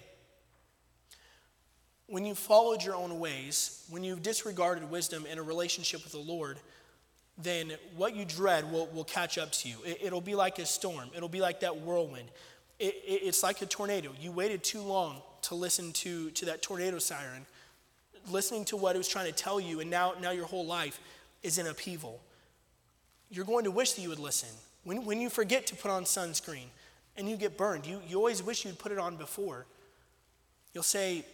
When 2.07 2.25
you've 2.25 2.39
followed 2.39 2.83
your 2.83 2.97
own 2.97 3.21
ways, 3.21 3.85
when 3.89 4.03
you've 4.03 4.23
disregarded 4.23 4.91
wisdom 4.91 5.25
in 5.25 5.39
a 5.39 5.43
relationship 5.43 6.03
with 6.03 6.13
the 6.13 6.19
Lord, 6.19 6.59
then 7.39 7.73
what 7.97 8.15
you 8.15 8.25
dread 8.25 8.71
will, 8.71 8.87
will 8.89 9.05
catch 9.05 9.39
up 9.39 9.53
to 9.53 9.69
you. 9.69 9.77
It, 9.85 10.13
will 10.13 10.21
be 10.21 10.35
like 10.35 10.59
a 10.59 10.67
storm, 10.67 11.11
it'll 11.15 11.29
be 11.29 11.41
like 11.41 11.61
that 11.61 11.79
whirlwind. 11.79 12.29
It, 12.79 12.95
it, 13.07 13.23
it's 13.25 13.43
like 13.43 13.63
a 13.63 13.67
tornado. 13.67 14.11
You 14.21 14.33
waited 14.33 14.63
too 14.63 14.81
long 14.81 15.23
to 15.43 15.55
listen 15.55 15.93
to, 15.93 16.31
to 16.31 16.47
that 16.47 16.63
tornado 16.63 16.99
siren, 16.99 17.47
listening 18.31 18.65
to 18.67 18.77
what 18.77 18.95
it 18.97 18.99
was 18.99 19.09
trying 19.09 19.27
to 19.27 19.33
tell 19.33 19.61
you, 19.61 19.81
and 19.81 19.91
now, 19.91 20.15
now 20.21 20.31
your 20.31 20.47
whole 20.47 20.67
life 20.67 21.01
is 21.43 21.59
in 21.59 21.67
upheaval. 21.67 22.21
You're 23.31 23.45
going 23.45 23.65
to 23.65 23.71
wish 23.71 23.93
that 23.93 24.03
you 24.03 24.09
would 24.09 24.19
listen. 24.19 24.49
When, 24.85 25.05
when 25.05 25.21
you 25.21 25.31
forget 25.31 25.67
to 25.69 25.77
put 25.77 25.91
on 25.91 26.05
sunscreen 26.05 26.67
and 27.17 27.29
you 27.29 27.37
get 27.37 27.57
burned, 27.57 27.87
you, 27.87 28.01
you 28.07 28.17
always 28.17 28.43
wish 28.43 28.65
you'd 28.65 28.79
put 28.79 28.93
it 28.93 28.99
on 28.99 29.17
before. 29.17 29.67
You'll 30.75 30.83
say, 30.83 31.25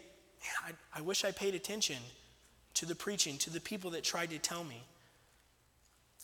I, 0.65 0.99
I 0.99 1.01
wish 1.01 1.25
I 1.25 1.31
paid 1.31 1.55
attention 1.55 1.97
to 2.75 2.87
the 2.87 2.95
preaching, 2.95 3.39
to 3.39 3.51
the 3.51 3.61
people 3.61 3.91
that 3.91 4.05
tried 4.05 4.31
to 4.31 4.39
tell 4.39 4.65
me. 4.65 4.83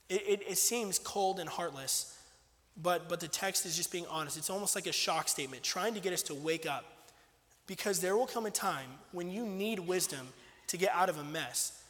It, 0.09 0.23
it, 0.27 0.43
it, 0.49 0.59
seems 0.59 0.99
cold 0.99 1.41
and 1.41 1.49
heartless, 1.49 2.19
but, 2.83 3.09
but 3.09 3.21
the 3.21 3.29
text 3.29 3.65
is 3.65 3.77
just 3.77 3.91
being 3.91 4.07
honest. 4.11 4.37
It's 4.37 4.51
almost 4.51 4.75
like 4.75 4.87
a 4.87 4.93
shock 4.93 5.29
statement, 5.29 5.63
trying 5.63 5.95
to 5.95 6.01
get 6.01 6.13
us 6.13 6.23
to 6.25 6.35
wake 6.35 6.67
up. 6.67 6.85
Because 7.67 8.01
there 8.01 8.17
will 8.17 8.27
come 8.27 8.45
a 8.45 8.51
time 8.51 8.89
when 9.13 9.31
you 9.31 9.47
need 9.47 9.79
wisdom 9.79 10.29
to 10.67 10.77
get 10.77 10.93
out 10.95 11.09
of 11.09 11.19
a 11.19 11.25
mess, 11.25 11.83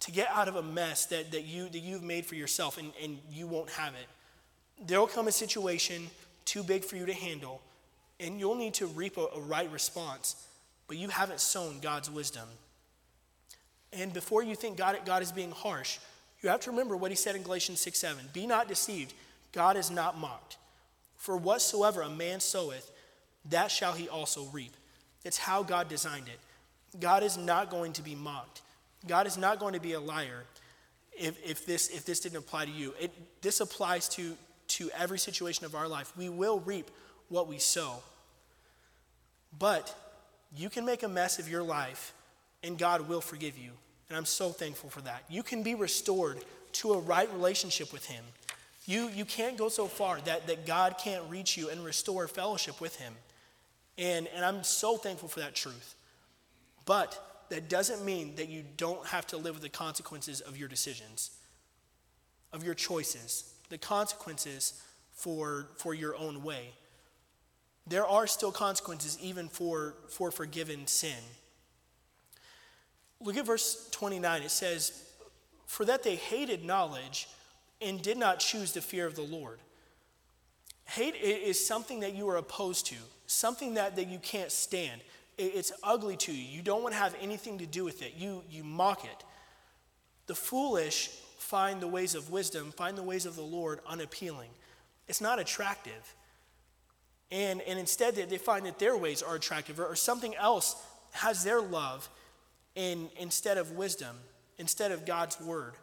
to 0.00 0.10
get 0.10 0.28
out 0.30 0.48
of 0.48 0.56
a 0.56 0.62
mess 0.62 1.06
that, 1.06 1.30
that, 1.30 1.42
you, 1.42 1.68
that 1.68 1.78
you've 1.78 2.02
made 2.02 2.26
for 2.26 2.34
yourself 2.34 2.78
and, 2.78 2.92
and 3.00 3.18
you 3.30 3.46
won't 3.46 3.70
have 3.70 3.94
it. 3.94 4.86
There 4.86 4.98
will 4.98 5.06
come 5.06 5.28
a 5.28 5.32
situation 5.32 6.08
too 6.44 6.64
big 6.64 6.84
for 6.84 6.96
you 6.96 7.06
to 7.06 7.12
handle, 7.12 7.60
and 8.18 8.40
you'll 8.40 8.56
need 8.56 8.74
to 8.74 8.86
reap 8.86 9.16
a, 9.16 9.26
a 9.36 9.40
right 9.40 9.70
response, 9.70 10.48
but 10.88 10.96
you 10.96 11.08
haven't 11.08 11.40
sown 11.40 11.78
God's 11.80 12.10
wisdom. 12.10 12.48
And 13.92 14.12
before 14.12 14.42
you 14.42 14.56
think 14.56 14.76
God, 14.76 14.98
God 15.04 15.22
is 15.22 15.30
being 15.30 15.50
harsh, 15.50 15.98
you 16.42 16.48
have 16.48 16.60
to 16.60 16.70
remember 16.70 16.96
what 16.96 17.10
he 17.10 17.16
said 17.16 17.36
in 17.36 17.42
Galatians 17.42 17.80
6 17.80 17.98
7. 17.98 18.24
Be 18.32 18.46
not 18.46 18.68
deceived, 18.68 19.14
God 19.52 19.76
is 19.76 19.90
not 19.90 20.18
mocked. 20.18 20.56
For 21.16 21.36
whatsoever 21.36 22.02
a 22.02 22.10
man 22.10 22.40
soweth, 22.40 22.90
that 23.50 23.70
shall 23.70 23.92
he 23.92 24.08
also 24.08 24.44
reap. 24.46 24.72
It's 25.24 25.38
how 25.38 25.62
God 25.62 25.88
designed 25.88 26.26
it. 26.26 26.40
God 27.00 27.22
is 27.22 27.36
not 27.36 27.70
going 27.70 27.92
to 27.94 28.02
be 28.02 28.14
mocked. 28.14 28.60
God 29.06 29.26
is 29.26 29.38
not 29.38 29.58
going 29.58 29.74
to 29.74 29.80
be 29.80 29.92
a 29.92 30.00
liar 30.00 30.44
if, 31.12 31.36
if, 31.44 31.66
this, 31.66 31.88
if 31.88 32.04
this 32.04 32.20
didn't 32.20 32.38
apply 32.38 32.66
to 32.66 32.70
you. 32.70 32.94
It, 33.00 33.12
this 33.42 33.60
applies 33.60 34.08
to, 34.10 34.36
to 34.68 34.90
every 34.96 35.18
situation 35.18 35.64
of 35.64 35.74
our 35.74 35.88
life. 35.88 36.12
We 36.16 36.28
will 36.28 36.60
reap 36.60 36.90
what 37.28 37.48
we 37.48 37.58
sow. 37.58 38.02
But 39.58 39.94
you 40.56 40.70
can 40.70 40.84
make 40.84 41.02
a 41.02 41.08
mess 41.08 41.38
of 41.38 41.48
your 41.48 41.62
life, 41.62 42.12
and 42.62 42.78
God 42.78 43.08
will 43.08 43.20
forgive 43.20 43.56
you. 43.58 43.72
And 44.12 44.18
I'm 44.18 44.26
so 44.26 44.50
thankful 44.50 44.90
for 44.90 45.00
that. 45.00 45.24
You 45.30 45.42
can 45.42 45.62
be 45.62 45.74
restored 45.74 46.44
to 46.72 46.92
a 46.92 46.98
right 46.98 47.32
relationship 47.32 47.94
with 47.94 48.04
Him. 48.04 48.22
You, 48.84 49.08
you 49.08 49.24
can't 49.24 49.56
go 49.56 49.70
so 49.70 49.86
far 49.86 50.20
that, 50.26 50.48
that 50.48 50.66
God 50.66 50.96
can't 51.02 51.24
reach 51.30 51.56
you 51.56 51.70
and 51.70 51.82
restore 51.82 52.28
fellowship 52.28 52.78
with 52.78 52.96
Him. 52.96 53.14
And, 53.96 54.28
and 54.34 54.44
I'm 54.44 54.64
so 54.64 54.98
thankful 54.98 55.30
for 55.30 55.40
that 55.40 55.54
truth. 55.54 55.94
But 56.84 57.46
that 57.48 57.70
doesn't 57.70 58.04
mean 58.04 58.36
that 58.36 58.50
you 58.50 58.64
don't 58.76 59.06
have 59.06 59.26
to 59.28 59.38
live 59.38 59.54
with 59.54 59.62
the 59.62 59.70
consequences 59.70 60.42
of 60.42 60.58
your 60.58 60.68
decisions, 60.68 61.30
of 62.52 62.62
your 62.62 62.74
choices, 62.74 63.50
the 63.70 63.78
consequences 63.78 64.82
for, 65.14 65.68
for 65.78 65.94
your 65.94 66.14
own 66.16 66.42
way. 66.42 66.74
There 67.86 68.06
are 68.06 68.26
still 68.26 68.52
consequences 68.52 69.16
even 69.22 69.48
for, 69.48 69.94
for 70.10 70.30
forgiven 70.30 70.86
sin. 70.86 71.16
Look 73.22 73.36
at 73.36 73.46
verse 73.46 73.88
29. 73.92 74.42
It 74.42 74.50
says, 74.50 75.04
For 75.66 75.84
that 75.84 76.02
they 76.02 76.16
hated 76.16 76.64
knowledge 76.64 77.28
and 77.80 78.00
did 78.00 78.16
not 78.16 78.38
choose 78.38 78.72
the 78.72 78.80
fear 78.80 79.06
of 79.06 79.14
the 79.14 79.22
Lord. 79.22 79.58
Hate 80.84 81.14
is 81.14 81.64
something 81.64 82.00
that 82.00 82.14
you 82.14 82.28
are 82.28 82.36
opposed 82.36 82.86
to, 82.86 82.96
something 83.26 83.74
that, 83.74 83.96
that 83.96 84.08
you 84.08 84.18
can't 84.18 84.52
stand. 84.52 85.00
It's 85.38 85.72
ugly 85.82 86.16
to 86.18 86.32
you. 86.32 86.44
You 86.44 86.62
don't 86.62 86.82
want 86.82 86.94
to 86.94 87.00
have 87.00 87.14
anything 87.20 87.58
to 87.58 87.66
do 87.66 87.84
with 87.84 88.02
it. 88.02 88.14
You, 88.16 88.42
you 88.50 88.62
mock 88.62 89.04
it. 89.04 89.24
The 90.26 90.34
foolish 90.34 91.08
find 91.38 91.80
the 91.80 91.88
ways 91.88 92.14
of 92.14 92.30
wisdom, 92.30 92.72
find 92.72 92.96
the 92.96 93.02
ways 93.02 93.26
of 93.26 93.36
the 93.36 93.42
Lord 93.42 93.80
unappealing. 93.86 94.50
It's 95.08 95.20
not 95.20 95.38
attractive. 95.38 96.14
And, 97.30 97.62
and 97.62 97.78
instead, 97.78 98.14
they, 98.14 98.24
they 98.24 98.38
find 98.38 98.66
that 98.66 98.78
their 98.78 98.96
ways 98.96 99.22
are 99.22 99.34
attractive 99.34 99.80
or, 99.80 99.86
or 99.86 99.96
something 99.96 100.34
else 100.36 100.76
has 101.12 101.42
their 101.42 101.60
love 101.60 102.08
in, 102.74 103.08
instead 103.18 103.58
of 103.58 103.72
wisdom, 103.72 104.16
instead 104.58 104.92
of 104.92 105.06
God's 105.06 105.40
word. 105.40 105.74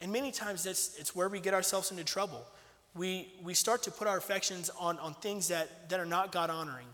And 0.00 0.12
many 0.12 0.30
times 0.30 0.64
that's, 0.64 0.96
it's 0.98 1.14
where 1.14 1.28
we 1.28 1.40
get 1.40 1.54
ourselves 1.54 1.90
into 1.90 2.04
trouble. 2.04 2.44
We, 2.94 3.32
we 3.42 3.54
start 3.54 3.82
to 3.84 3.90
put 3.90 4.06
our 4.08 4.16
affections 4.16 4.70
on, 4.78 4.98
on 4.98 5.14
things 5.14 5.48
that, 5.48 5.88
that 5.90 6.00
are 6.00 6.06
not 6.06 6.32
God 6.32 6.50
honoring, 6.50 6.86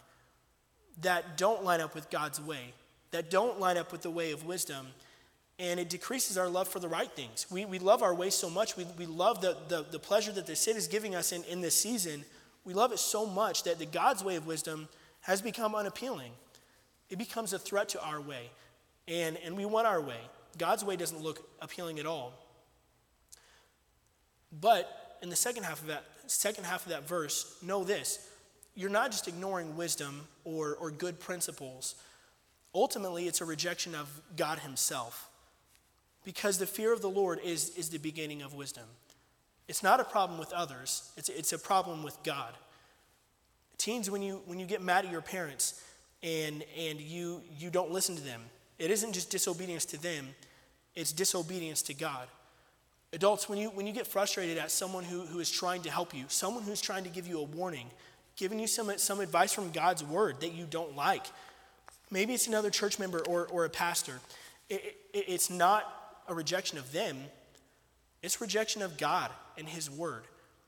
that 1.02 1.36
don't 1.36 1.64
line 1.64 1.80
up 1.80 1.94
with 1.94 2.10
God's 2.10 2.40
way, 2.40 2.72
that 3.10 3.30
don't 3.30 3.60
line 3.60 3.76
up 3.76 3.92
with 3.92 4.02
the 4.02 4.10
way 4.10 4.32
of 4.32 4.44
wisdom. 4.44 4.86
And 5.58 5.78
it 5.78 5.88
decreases 5.88 6.36
our 6.36 6.48
love 6.48 6.66
for 6.66 6.80
the 6.80 6.88
right 6.88 7.10
things. 7.10 7.46
We, 7.48 7.64
we 7.64 7.78
love 7.78 8.02
our 8.02 8.14
way 8.14 8.30
so 8.30 8.50
much. 8.50 8.76
We, 8.76 8.86
we 8.98 9.06
love 9.06 9.40
the, 9.40 9.56
the, 9.68 9.84
the 9.88 10.00
pleasure 10.00 10.32
that 10.32 10.46
the 10.46 10.56
sin 10.56 10.76
is 10.76 10.88
giving 10.88 11.14
us 11.14 11.30
in, 11.30 11.44
in 11.44 11.60
this 11.60 11.76
season. 11.76 12.24
We 12.64 12.74
love 12.74 12.92
it 12.92 12.98
so 12.98 13.24
much 13.24 13.62
that 13.62 13.78
the 13.78 13.86
God's 13.86 14.24
way 14.24 14.34
of 14.34 14.46
wisdom 14.46 14.88
has 15.20 15.40
become 15.40 15.74
unappealing. 15.74 16.32
It 17.08 17.18
becomes 17.18 17.52
a 17.52 17.58
threat 17.58 17.88
to 17.90 18.02
our 18.02 18.20
way. 18.20 18.50
And, 19.06 19.36
and 19.44 19.56
we 19.56 19.64
want 19.64 19.86
our 19.86 20.00
way. 20.00 20.20
God's 20.56 20.84
way 20.84 20.96
doesn't 20.96 21.20
look 21.20 21.48
appealing 21.60 21.98
at 21.98 22.06
all. 22.06 22.32
But 24.60 25.18
in 25.22 25.28
the 25.28 25.36
second 25.36 25.64
half 25.64 25.80
of 25.80 25.88
that, 25.88 26.04
second 26.26 26.64
half 26.64 26.86
of 26.86 26.92
that 26.92 27.06
verse, 27.06 27.56
know 27.62 27.84
this 27.84 28.30
you're 28.76 28.90
not 28.90 29.12
just 29.12 29.28
ignoring 29.28 29.76
wisdom 29.76 30.26
or, 30.44 30.74
or 30.74 30.90
good 30.90 31.20
principles. 31.20 31.94
Ultimately, 32.74 33.28
it's 33.28 33.40
a 33.40 33.44
rejection 33.44 33.94
of 33.94 34.08
God 34.36 34.58
Himself. 34.58 35.28
Because 36.24 36.58
the 36.58 36.66
fear 36.66 36.92
of 36.92 37.00
the 37.00 37.10
Lord 37.10 37.38
is, 37.44 37.70
is 37.76 37.90
the 37.90 37.98
beginning 37.98 38.42
of 38.42 38.54
wisdom. 38.54 38.84
It's 39.68 39.82
not 39.82 40.00
a 40.00 40.04
problem 40.04 40.38
with 40.38 40.52
others, 40.52 41.10
it's, 41.16 41.28
it's 41.28 41.52
a 41.52 41.58
problem 41.58 42.02
with 42.02 42.20
God. 42.22 42.54
Teens, 43.78 44.10
when 44.10 44.22
you, 44.22 44.40
when 44.46 44.58
you 44.58 44.66
get 44.66 44.82
mad 44.82 45.04
at 45.04 45.10
your 45.10 45.20
parents 45.20 45.82
and, 46.22 46.64
and 46.78 47.00
you, 47.00 47.42
you 47.58 47.70
don't 47.70 47.90
listen 47.90 48.14
to 48.16 48.22
them, 48.22 48.40
it 48.78 48.90
isn't 48.90 49.12
just 49.12 49.30
disobedience 49.30 49.84
to 49.86 50.00
them, 50.00 50.28
it's 50.94 51.12
disobedience 51.12 51.82
to 51.82 51.94
God. 51.94 52.28
Adults, 53.12 53.48
when 53.48 53.58
you, 53.58 53.68
when 53.70 53.86
you 53.86 53.92
get 53.92 54.06
frustrated 54.06 54.58
at 54.58 54.70
someone 54.70 55.04
who, 55.04 55.20
who 55.20 55.38
is 55.38 55.50
trying 55.50 55.82
to 55.82 55.90
help 55.90 56.12
you, 56.12 56.24
someone 56.28 56.64
who's 56.64 56.80
trying 56.80 57.04
to 57.04 57.10
give 57.10 57.28
you 57.28 57.38
a 57.38 57.44
warning, 57.44 57.86
giving 58.36 58.58
you 58.58 58.66
some, 58.66 58.90
some 58.98 59.20
advice 59.20 59.52
from 59.52 59.70
God's 59.70 60.02
word 60.02 60.40
that 60.40 60.52
you 60.52 60.66
don't 60.68 60.96
like, 60.96 61.26
maybe 62.10 62.34
it's 62.34 62.48
another 62.48 62.70
church 62.70 62.98
member 62.98 63.20
or, 63.20 63.46
or 63.46 63.64
a 63.64 63.70
pastor, 63.70 64.20
it, 64.68 64.96
it, 65.12 65.24
it's 65.28 65.48
not 65.48 66.22
a 66.28 66.34
rejection 66.34 66.76
of 66.76 66.90
them, 66.90 67.16
it's 68.22 68.40
rejection 68.40 68.82
of 68.82 68.96
God 68.96 69.30
and 69.56 69.68
His 69.68 69.90
word. 69.90 70.24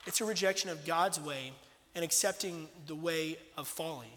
It's 0.07 0.21
a 0.21 0.25
rejection 0.25 0.71
of 0.71 0.85
God's 0.87 1.19
way 1.19 1.53
and 1.95 2.05
accepting 2.05 2.69
the 2.87 2.95
way 2.95 3.39
of 3.57 3.67
folly. 3.67 4.13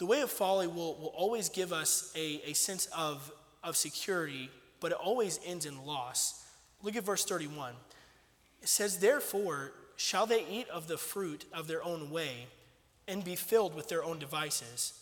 The 0.00 0.06
way 0.06 0.22
of 0.22 0.30
folly 0.30 0.66
will, 0.66 0.96
will 0.96 1.12
always 1.14 1.48
give 1.48 1.72
us 1.72 2.10
a, 2.16 2.40
a 2.50 2.52
sense 2.54 2.86
of, 2.86 3.30
of 3.62 3.76
security 3.76 4.50
but 4.80 4.92
it 4.92 4.98
always 4.98 5.38
ends 5.44 5.66
in 5.66 5.84
loss. 5.84 6.44
Look 6.82 6.96
at 6.96 7.04
verse 7.04 7.24
31. 7.24 7.74
It 8.62 8.68
says, 8.68 8.98
Therefore, 8.98 9.72
shall 9.96 10.26
they 10.26 10.44
eat 10.46 10.68
of 10.70 10.88
the 10.88 10.96
fruit 10.96 11.44
of 11.52 11.68
their 11.68 11.84
own 11.84 12.10
way 12.10 12.46
and 13.06 13.22
be 13.22 13.36
filled 13.36 13.74
with 13.74 13.88
their 13.88 14.02
own 14.02 14.18
devices. 14.18 14.94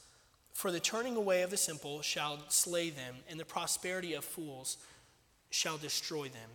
For 0.52 0.72
the 0.72 0.80
turning 0.80 1.16
away 1.16 1.42
of 1.42 1.50
the 1.50 1.56
simple 1.56 2.02
shall 2.02 2.40
slay 2.48 2.90
them, 2.90 3.14
and 3.30 3.38
the 3.38 3.44
prosperity 3.44 4.14
of 4.14 4.24
fools 4.24 4.78
shall 5.50 5.78
destroy 5.78 6.24
them. 6.24 6.50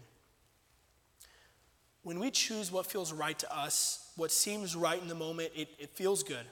When 2.03 2.19
we 2.19 2.32
choose 2.32 2.69
what 2.69 2.86
feels 2.86 3.13
right 3.13 3.39
to 3.39 3.56
us, 3.56 4.12
what 4.17 4.29
seems 4.29 4.75
right 4.75 5.01
in 5.01 5.08
the 5.08 5.15
moment, 5.15 5.51
it, 5.56 5.69
it 5.79 5.91
feels 5.91 6.21
good. 6.21 6.45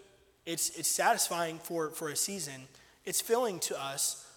It's, 0.51 0.77
it's 0.77 0.89
satisfying 0.89 1.59
for, 1.59 1.91
for 1.91 2.09
a 2.09 2.15
season. 2.15 2.67
It's 3.05 3.21
filling 3.21 3.59
to 3.61 3.81
us, 3.81 4.27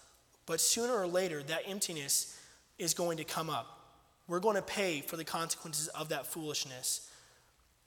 but 0.45 0.61
sooner 0.61 0.93
or 0.93 1.07
later, 1.07 1.43
that 1.43 1.63
emptiness 1.67 2.39
is 2.79 2.93
going 2.93 3.17
to 3.17 3.25
come 3.25 3.49
up. 3.49 3.79
We're 4.29 4.39
going 4.39 4.55
to 4.55 4.61
pay 4.61 5.01
for 5.01 5.17
the 5.17 5.25
consequences 5.25 5.89
of 5.89 6.09
that 6.09 6.25
foolishness. 6.25 7.11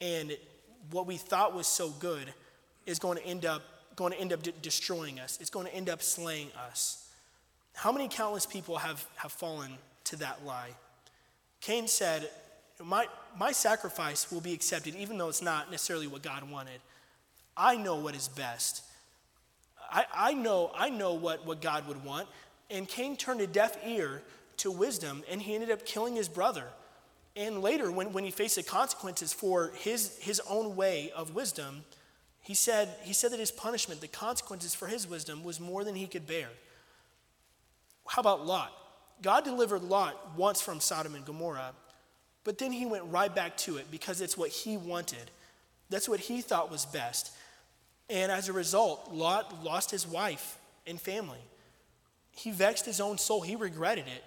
And 0.03 0.37
what 0.91 1.07
we 1.07 1.17
thought 1.17 1.55
was 1.55 1.67
so 1.67 1.89
good 1.89 2.33
is 2.85 2.99
going 2.99 3.17
to 3.17 3.25
end 3.25 3.47
up 3.47 3.63
going 3.97 4.13
to 4.13 4.21
end 4.21 4.33
up 4.33 4.43
de- 4.43 4.53
destroying 4.53 5.19
us. 5.19 5.39
It's 5.41 5.51
going 5.51 5.67
to 5.67 5.75
end 5.75 5.89
up 5.89 6.03
slaying 6.03 6.51
us. 6.69 7.11
How 7.75 7.91
many 7.91 8.09
countless 8.09 8.47
people 8.47 8.77
have, 8.77 9.05
have 9.17 9.33
fallen 9.33 9.73
to 10.05 10.17
that 10.17 10.45
lie? 10.47 10.71
Cain 11.61 11.89
said, 11.89 12.31
my, 12.85 13.07
my 13.37 13.51
sacrifice 13.51 14.31
will 14.31 14.41
be 14.41 14.53
accepted, 14.53 14.95
even 14.95 15.19
though 15.19 15.29
it's 15.29 15.43
not 15.43 15.73
necessarily 15.73 16.07
what 16.07 16.23
God 16.23 16.49
wanted. 16.49 16.81
I 17.59 17.77
know 17.77 17.97
what 17.97 18.15
is 18.15 18.29
best. 18.29 18.85
I, 19.91 20.05
I, 20.15 20.35
know, 20.35 20.71
I 20.75 20.91
know 20.91 21.15
what, 21.15 21.45
what 21.45 21.61
God 21.61 21.89
would 21.89 22.05
want. 22.05 22.29
And 22.71 22.87
Cain 22.87 23.17
turned 23.17 23.41
a 23.41 23.47
deaf 23.47 23.77
ear 23.85 24.23
to 24.59 24.71
wisdom 24.71 25.25
and 25.31 25.43
he 25.43 25.55
ended 25.55 25.71
up 25.71 25.85
killing 25.85 26.15
his 26.15 26.29
brother. 26.29 26.65
And 27.35 27.63
later, 27.63 27.91
when, 27.91 28.13
when 28.13 28.25
he 28.25 28.31
faced 28.31 28.57
the 28.57 28.63
consequences 28.63 29.33
for 29.33 29.73
his, 29.77 30.17
his 30.19 30.41
own 30.49 30.77
way 30.77 31.11
of 31.17 31.35
wisdom, 31.35 31.85
he 32.43 32.55
said, 32.55 32.89
he 33.03 33.13
said 33.13 33.33
that 33.33 33.41
his 33.41 33.51
punishment, 33.51 34.01
the 34.01 34.09
consequences 34.09 34.75
for 34.75 34.87
his 34.87 35.09
wisdom, 35.09 35.45
was 35.45 35.61
more 35.61 35.85
than 35.85 35.95
he 35.95 36.07
could 36.07 36.27
bear. 36.27 36.49
How 38.07 38.21
about 38.21 38.47
Lot? 38.47 38.73
God 39.23 39.45
delivered 39.45 39.83
Lot 39.83 40.37
once 40.37 40.61
from 40.61 40.81
Sodom 40.81 41.15
and 41.15 41.25
Gomorrah, 41.25 41.73
but 42.45 42.59
then 42.59 42.73
he 42.73 42.87
went 42.87 43.05
right 43.05 43.33
back 43.33 43.57
to 43.59 43.77
it 43.77 43.91
because 43.91 44.21
it's 44.21 44.37
what 44.37 44.51
he 44.51 44.77
wanted. 44.77 45.31
That's 45.91 46.09
what 46.09 46.21
he 46.21 46.41
thought 46.41 46.71
was 46.71 46.87
best. 46.87 47.33
And 48.11 48.33
as 48.33 48.49
a 48.49 48.53
result, 48.53 49.13
Lot 49.13 49.63
lost 49.65 49.91
his 49.91 50.07
wife 50.07 50.59
and 50.87 51.01
family. 51.01 51.41
He 52.33 52.51
vexed 52.51 52.87
his 52.87 53.01
own 53.01 53.19
soul. 53.19 53.43
He 53.43 53.57
regretted 53.57 54.07
it, 54.07 54.25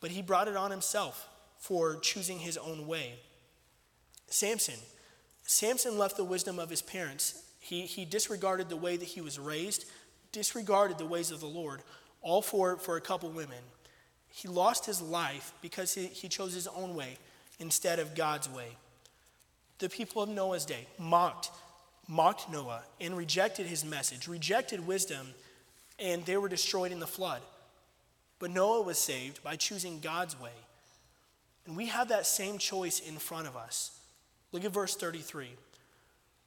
but 0.00 0.10
he 0.10 0.22
brought 0.22 0.48
it 0.48 0.56
on 0.56 0.70
himself 0.70 1.28
for 1.58 1.96
choosing 1.96 2.38
his 2.38 2.56
own 2.56 2.86
way. 2.86 3.14
Samson. 4.28 4.78
Samson 5.42 5.98
left 5.98 6.16
the 6.16 6.24
wisdom 6.24 6.58
of 6.58 6.70
his 6.70 6.82
parents. 6.82 7.42
He, 7.58 7.82
he 7.82 8.04
disregarded 8.04 8.68
the 8.68 8.76
way 8.76 8.96
that 8.96 9.08
he 9.08 9.20
was 9.20 9.38
raised, 9.38 9.84
disregarded 10.32 10.98
the 10.98 11.06
ways 11.06 11.30
of 11.30 11.40
the 11.40 11.46
Lord, 11.46 11.82
all 12.22 12.42
for, 12.42 12.76
for 12.76 12.96
a 12.96 13.00
couple 13.00 13.30
women. 13.30 13.58
He 14.28 14.48
lost 14.48 14.86
his 14.86 15.02
life 15.02 15.52
because 15.60 15.94
he, 15.94 16.06
he 16.06 16.28
chose 16.28 16.54
his 16.54 16.68
own 16.68 16.94
way 16.94 17.18
instead 17.58 17.98
of 17.98 18.14
God's 18.14 18.48
way. 18.48 18.76
The 19.78 19.88
people 19.88 20.22
of 20.22 20.28
Noah's 20.28 20.64
day 20.64 20.86
mocked, 20.98 21.50
mocked 22.10 22.50
Noah 22.50 22.82
and 23.00 23.16
rejected 23.16 23.66
his 23.66 23.84
message, 23.84 24.26
rejected 24.26 24.86
wisdom 24.86 25.28
and 25.98 26.24
they 26.24 26.36
were 26.36 26.48
destroyed 26.48 26.92
in 26.92 26.98
the 26.98 27.06
flood. 27.06 27.40
But 28.40 28.50
Noah 28.50 28.82
was 28.82 28.98
saved 28.98 29.42
by 29.44 29.56
choosing 29.56 30.00
God's 30.00 30.38
way. 30.38 30.50
And 31.66 31.76
we 31.76 31.86
have 31.86 32.08
that 32.08 32.26
same 32.26 32.58
choice 32.58 32.98
in 32.98 33.16
front 33.16 33.46
of 33.46 33.56
us. 33.56 34.00
Look 34.50 34.64
at 34.64 34.72
verse 34.72 34.96
33. 34.96 35.50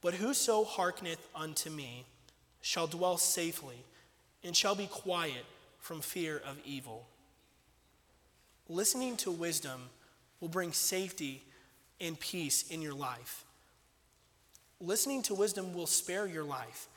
But 0.02 0.15
whoso 0.15 0.65
hearkeneth 0.65 1.26
unto 1.34 1.69
me 1.69 2.06
shall 2.62 2.88
dwell 2.88 3.17
safely 3.17 3.86
and 4.43 4.58
shall 4.58 4.76
be 4.76 4.88
quiet 4.88 5.45
from 5.80 6.02
fear 6.02 6.41
of 6.45 6.58
evil. 6.65 7.08
Listening 8.67 9.15
to 9.17 9.32
wisdom 9.32 9.89
will 10.41 10.49
bring 10.49 10.73
safety 10.73 11.43
and 12.02 12.19
peace 12.19 12.69
in 12.69 12.82
your 12.82 12.93
life. 12.93 13.45
Listening 14.84 15.22
to 15.24 15.34
wisdom 15.34 15.74
will 15.74 15.88
spare 15.88 16.28
your 16.28 16.43
life. 16.43 16.88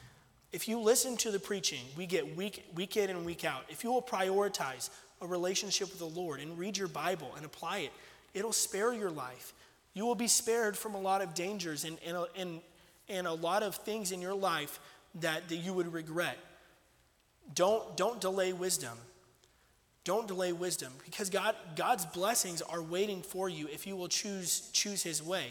If 0.52 0.68
you 0.68 0.78
listen 0.78 1.16
to 1.18 1.30
the 1.30 1.38
preaching, 1.38 1.80
we 1.96 2.06
get 2.06 2.36
week, 2.36 2.64
week 2.74 2.96
in 2.96 3.10
and 3.10 3.24
week 3.24 3.44
out. 3.44 3.64
If 3.68 3.84
you 3.84 3.92
will 3.92 4.02
prioritize 4.02 4.90
a 5.20 5.26
relationship 5.26 5.88
with 5.88 5.98
the 5.98 6.20
Lord 6.20 6.40
and 6.40 6.58
read 6.58 6.76
your 6.76 6.88
Bible 6.88 7.32
and 7.36 7.44
apply 7.44 7.78
it, 7.78 7.92
it'll 8.34 8.52
spare 8.52 8.92
your 8.92 9.10
life. 9.10 9.52
You 9.94 10.04
will 10.06 10.14
be 10.14 10.28
spared 10.28 10.76
from 10.76 10.94
a 10.94 11.00
lot 11.00 11.22
of 11.22 11.34
dangers 11.34 11.84
and, 11.84 11.98
and, 12.06 12.18
and, 12.36 12.60
and 13.08 13.26
a 13.26 13.32
lot 13.32 13.62
of 13.62 13.76
things 13.76 14.12
in 14.12 14.20
your 14.20 14.34
life 14.34 14.78
that, 15.20 15.48
that 15.48 15.56
you 15.56 15.72
would 15.72 15.92
regret. 15.92 16.38
Don't, 17.54 17.96
don't 17.96 18.20
delay 18.20 18.52
wisdom. 18.52 18.98
Don't 20.04 20.28
delay 20.28 20.52
wisdom 20.52 20.92
because 21.04 21.30
God, 21.30 21.56
God's 21.74 22.06
blessings 22.06 22.62
are 22.62 22.82
waiting 22.82 23.22
for 23.22 23.48
you 23.48 23.68
if 23.72 23.86
you 23.86 23.96
will 23.96 24.08
choose, 24.08 24.70
choose 24.72 25.02
His 25.02 25.22
way. 25.22 25.46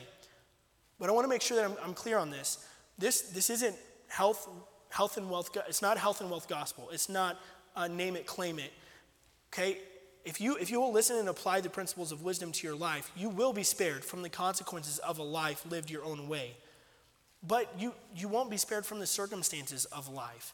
But 0.99 1.09
I 1.09 1.11
want 1.11 1.25
to 1.25 1.29
make 1.29 1.41
sure 1.41 1.57
that 1.57 1.65
I'm, 1.65 1.75
I'm 1.83 1.93
clear 1.93 2.17
on 2.17 2.29
this. 2.29 2.65
This, 2.97 3.21
this 3.21 3.49
isn't 3.49 3.75
health, 4.07 4.47
health 4.89 5.17
and 5.17 5.29
wealth. 5.29 5.55
It's 5.67 5.81
not 5.81 5.97
health 5.97 6.21
and 6.21 6.29
wealth 6.29 6.47
gospel. 6.47 6.89
It's 6.91 7.09
not 7.09 7.39
uh, 7.75 7.87
name 7.87 8.15
it, 8.15 8.25
claim 8.25 8.59
it. 8.59 8.71
Okay? 9.53 9.79
If 10.23 10.41
you, 10.41 10.57
if 10.57 10.71
you 10.71 10.79
will 10.79 10.91
listen 10.91 11.17
and 11.17 11.29
apply 11.29 11.61
the 11.61 11.69
principles 11.69 12.11
of 12.11 12.23
wisdom 12.23 12.51
to 12.51 12.67
your 12.67 12.75
life, 12.75 13.11
you 13.15 13.29
will 13.29 13.53
be 13.53 13.63
spared 13.63 14.03
from 14.03 14.21
the 14.23 14.29
consequences 14.29 14.97
of 14.99 15.19
a 15.19 15.23
life 15.23 15.63
lived 15.69 15.91
your 15.91 16.03
own 16.03 16.27
way. 16.27 16.55
But 17.47 17.71
you, 17.77 17.93
you 18.15 18.27
won't 18.27 18.49
be 18.49 18.57
spared 18.57 18.85
from 18.85 18.99
the 18.99 19.05
circumstances 19.05 19.85
of 19.85 20.09
life, 20.09 20.53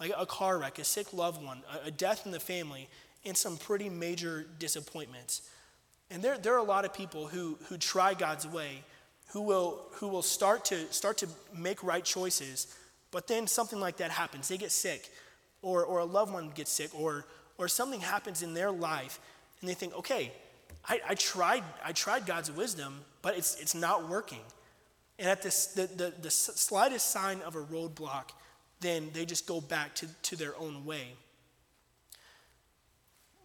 like 0.00 0.10
a 0.16 0.26
car 0.26 0.58
wreck, 0.58 0.80
a 0.80 0.84
sick 0.84 1.12
loved 1.12 1.42
one, 1.44 1.62
a, 1.72 1.86
a 1.86 1.90
death 1.90 2.26
in 2.26 2.32
the 2.32 2.40
family 2.40 2.88
and 3.24 3.36
some 3.36 3.56
pretty 3.56 3.88
major 3.88 4.44
disappointments. 4.58 5.42
And 6.10 6.22
there, 6.22 6.36
there 6.36 6.54
are 6.54 6.58
a 6.58 6.64
lot 6.64 6.84
of 6.84 6.92
people 6.92 7.28
who, 7.28 7.58
who 7.68 7.78
try 7.78 8.14
God's 8.14 8.46
way, 8.46 8.82
who 9.32 9.40
will, 9.40 9.80
who 9.92 10.08
will 10.08 10.22
start, 10.22 10.64
to, 10.66 10.92
start 10.92 11.18
to 11.18 11.28
make 11.56 11.82
right 11.82 12.04
choices, 12.04 12.74
but 13.10 13.26
then 13.26 13.46
something 13.46 13.80
like 13.80 13.96
that 13.96 14.10
happens. 14.10 14.48
They 14.48 14.58
get 14.58 14.72
sick, 14.72 15.10
or, 15.62 15.84
or 15.84 16.00
a 16.00 16.04
loved 16.04 16.32
one 16.32 16.50
gets 16.54 16.70
sick, 16.70 16.90
or, 16.94 17.24
or 17.56 17.66
something 17.68 18.00
happens 18.00 18.42
in 18.42 18.52
their 18.52 18.70
life, 18.70 19.18
and 19.60 19.70
they 19.70 19.74
think, 19.74 19.94
okay, 19.94 20.32
I, 20.86 21.00
I, 21.10 21.14
tried, 21.14 21.62
I 21.84 21.92
tried 21.92 22.26
God's 22.26 22.50
wisdom, 22.50 23.00
but 23.22 23.36
it's, 23.36 23.58
it's 23.60 23.74
not 23.74 24.08
working. 24.08 24.40
And 25.18 25.28
at 25.28 25.42
this, 25.42 25.66
the, 25.66 25.86
the, 25.86 26.12
the 26.20 26.30
slightest 26.30 27.10
sign 27.10 27.40
of 27.42 27.56
a 27.56 27.62
roadblock, 27.62 28.30
then 28.80 29.10
they 29.12 29.24
just 29.24 29.46
go 29.46 29.60
back 29.60 29.94
to, 29.96 30.06
to 30.24 30.36
their 30.36 30.56
own 30.56 30.84
way. 30.84 31.14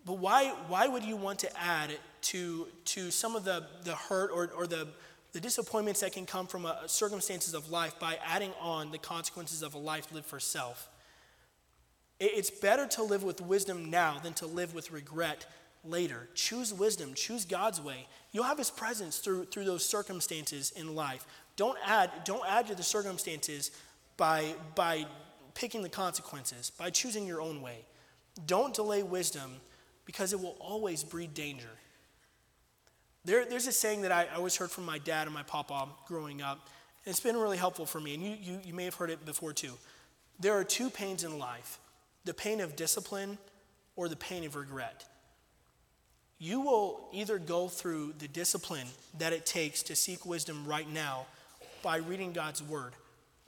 But 0.05 0.17
why, 0.19 0.53
why 0.67 0.87
would 0.87 1.03
you 1.03 1.15
want 1.15 1.39
to 1.39 1.59
add 1.61 1.91
to, 2.23 2.67
to 2.85 3.11
some 3.11 3.35
of 3.35 3.43
the, 3.43 3.65
the 3.83 3.93
hurt 3.93 4.31
or, 4.31 4.49
or 4.57 4.65
the, 4.65 4.87
the 5.37 5.41
disappointments 5.41 5.99
that 5.99 6.13
can 6.13 6.25
come 6.25 6.47
from 6.47 6.65
uh, 6.65 6.87
circumstances 6.87 7.53
of 7.53 7.69
life 7.69 7.99
by 7.99 8.17
adding 8.25 8.51
on 8.59 8.89
the 8.89 8.97
consequences 8.97 9.61
of 9.61 9.75
a 9.75 9.77
life 9.77 10.11
lived 10.11 10.25
for 10.25 10.39
self? 10.39 10.89
It, 12.19 12.31
it's 12.33 12.49
better 12.49 12.87
to 12.87 13.03
live 13.03 13.21
with 13.21 13.39
wisdom 13.39 13.91
now 13.91 14.17
than 14.17 14.33
to 14.33 14.47
live 14.47 14.73
with 14.73 14.91
regret 14.91 15.45
later. 15.85 16.27
Choose 16.33 16.73
wisdom, 16.73 17.13
choose 17.13 17.45
God's 17.45 17.79
way. 17.79 18.07
You'll 18.31 18.45
have 18.45 18.57
his 18.57 18.71
presence 18.71 19.19
through, 19.19 19.45
through 19.45 19.65
those 19.65 19.85
circumstances 19.85 20.73
in 20.75 20.95
life. 20.95 21.27
Don't 21.55 21.77
add, 21.85 22.09
don't 22.25 22.49
add 22.49 22.65
to 22.69 22.73
the 22.73 22.81
circumstances 22.81 23.69
by, 24.17 24.55
by 24.73 25.05
picking 25.53 25.83
the 25.83 25.89
consequences, 25.89 26.71
by 26.71 26.89
choosing 26.89 27.27
your 27.27 27.41
own 27.41 27.61
way. 27.61 27.85
Don't 28.47 28.73
delay 28.73 29.03
wisdom 29.03 29.51
because 30.03 30.33
it 30.33 30.39
will 30.39 30.57
always 30.59 31.03
breed 31.03 31.35
danger. 31.35 31.69
There, 33.27 33.43
there's 33.43 33.67
a 33.67 33.73
saying 33.73 34.03
that 34.03 34.11
I, 34.13 34.23
I 34.31 34.37
always 34.37 34.55
heard 34.55 34.71
from 34.71 34.85
my 34.85 34.99
dad 34.99 35.27
and 35.27 35.33
my 35.33 35.43
papa 35.43 35.89
growing 36.07 36.41
up, 36.41 36.69
and 37.03 37.11
it's 37.11 37.19
been 37.19 37.35
really 37.35 37.57
helpful 37.57 37.85
for 37.85 37.99
me, 37.99 38.13
and 38.13 38.23
you, 38.23 38.37
you, 38.41 38.59
you 38.63 38.73
may 38.73 38.85
have 38.85 38.95
heard 38.95 39.09
it 39.09 39.25
before 39.25 39.51
too. 39.51 39.73
There 40.39 40.53
are 40.53 40.63
two 40.63 40.89
pains 40.89 41.25
in 41.25 41.37
life 41.37 41.77
the 42.23 42.33
pain 42.33 42.61
of 42.61 42.77
discipline 42.77 43.37
or 43.97 44.07
the 44.07 44.15
pain 44.15 44.45
of 44.45 44.55
regret. 44.55 45.03
You 46.39 46.61
will 46.61 47.09
either 47.11 47.37
go 47.37 47.67
through 47.67 48.13
the 48.17 48.29
discipline 48.29 48.87
that 49.17 49.33
it 49.33 49.45
takes 49.45 49.83
to 49.83 49.95
seek 49.95 50.25
wisdom 50.25 50.65
right 50.65 50.89
now 50.89 51.25
by 51.83 51.97
reading 51.97 52.31
God's 52.31 52.63
word, 52.63 52.93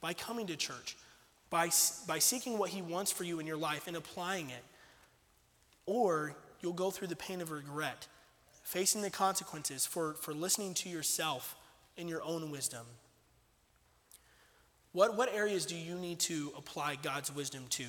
by 0.02 0.14
coming 0.14 0.48
to 0.48 0.58
church, 0.58 0.98
by, 1.50 1.70
by 2.06 2.20
seeking 2.20 2.58
what 2.58 2.72
He 2.72 2.82
wants 2.82 3.14
for 3.14 3.24
you 3.24 3.40
in 3.40 3.48
your 3.48 3.58
life 3.58 3.88
and 3.88 3.96
applying 3.96 4.50
it, 4.50 4.64
or 5.86 6.36
you'll 6.60 6.74
go 6.74 6.92
through 6.92 7.08
the 7.08 7.16
pain 7.16 7.40
of 7.40 7.52
regret, 7.52 8.08
facing 8.70 9.02
the 9.02 9.10
consequences 9.10 9.84
for, 9.84 10.14
for 10.14 10.32
listening 10.32 10.76
to 10.76 10.90
yourself 10.90 11.56
in 11.98 12.08
your 12.08 12.22
own 12.22 12.52
wisdom. 12.52 12.86
What, 14.92 15.18
what 15.18 15.34
areas 15.34 15.66
do 15.66 15.76
you 15.76 15.96
need 15.96 16.20
to 16.20 16.54
apply 16.56 16.98
God's 17.02 17.34
wisdom 17.34 17.66
to? 17.72 17.86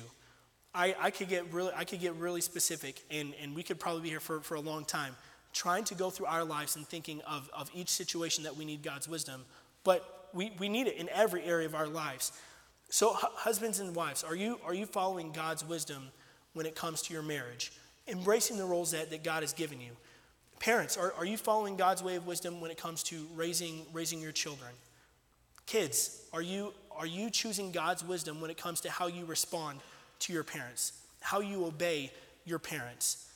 I, 0.73 0.95
I, 0.99 1.11
could 1.11 1.29
get 1.29 1.53
really, 1.53 1.71
I 1.75 1.83
could 1.83 1.99
get 1.99 2.15
really 2.15 2.41
specific, 2.41 3.03
and, 3.11 3.35
and 3.39 3.55
we 3.55 3.61
could 3.61 3.79
probably 3.79 4.01
be 4.01 4.09
here 4.09 4.19
for, 4.19 4.39
for 4.39 4.55
a 4.55 4.59
long 4.59 4.83
time, 4.83 5.15
trying 5.53 5.83
to 5.83 5.93
go 5.93 6.09
through 6.09 6.25
our 6.25 6.43
lives 6.43 6.75
and 6.75 6.87
thinking 6.87 7.21
of, 7.27 7.47
of 7.55 7.69
each 7.75 7.89
situation 7.89 8.43
that 8.45 8.55
we 8.55 8.65
need 8.65 8.81
God's 8.81 9.07
wisdom. 9.07 9.45
But 9.83 10.29
we, 10.33 10.51
we 10.57 10.67
need 10.67 10.87
it 10.87 10.95
in 10.95 11.09
every 11.09 11.43
area 11.43 11.67
of 11.67 11.75
our 11.75 11.87
lives. 11.87 12.31
So, 12.89 13.11
husbands 13.13 13.79
and 13.79 13.95
wives, 13.95 14.23
are 14.23 14.35
you, 14.35 14.59
are 14.65 14.73
you 14.73 14.87
following 14.87 15.31
God's 15.31 15.63
wisdom 15.63 16.07
when 16.53 16.65
it 16.65 16.73
comes 16.73 17.03
to 17.03 17.13
your 17.13 17.23
marriage? 17.23 17.71
embracing 18.07 18.57
the 18.57 18.65
roles 18.65 18.91
that, 18.91 19.09
that 19.09 19.23
God 19.23 19.43
has 19.43 19.53
given 19.53 19.79
you. 19.79 19.91
Parents, 20.61 20.95
are, 20.95 21.11
are 21.17 21.25
you 21.25 21.37
following 21.37 21.75
God's 21.75 22.03
way 22.03 22.15
of 22.17 22.27
wisdom 22.27 22.61
when 22.61 22.69
it 22.69 22.77
comes 22.77 23.01
to 23.03 23.25
raising, 23.33 23.83
raising 23.93 24.21
your 24.21 24.31
children? 24.31 24.69
Kids, 25.65 26.21
are 26.31 26.41
you, 26.41 26.71
are 26.95 27.07
you 27.07 27.31
choosing 27.31 27.71
God's 27.71 28.03
wisdom 28.03 28.39
when 28.39 28.51
it 28.51 28.57
comes 28.57 28.79
to 28.81 28.91
how 28.91 29.07
you 29.07 29.25
respond 29.25 29.79
to 30.19 30.33
your 30.33 30.43
parents, 30.43 30.93
how 31.19 31.39
you 31.39 31.65
obey 31.65 32.11
your 32.45 32.59
parents? 32.59 33.27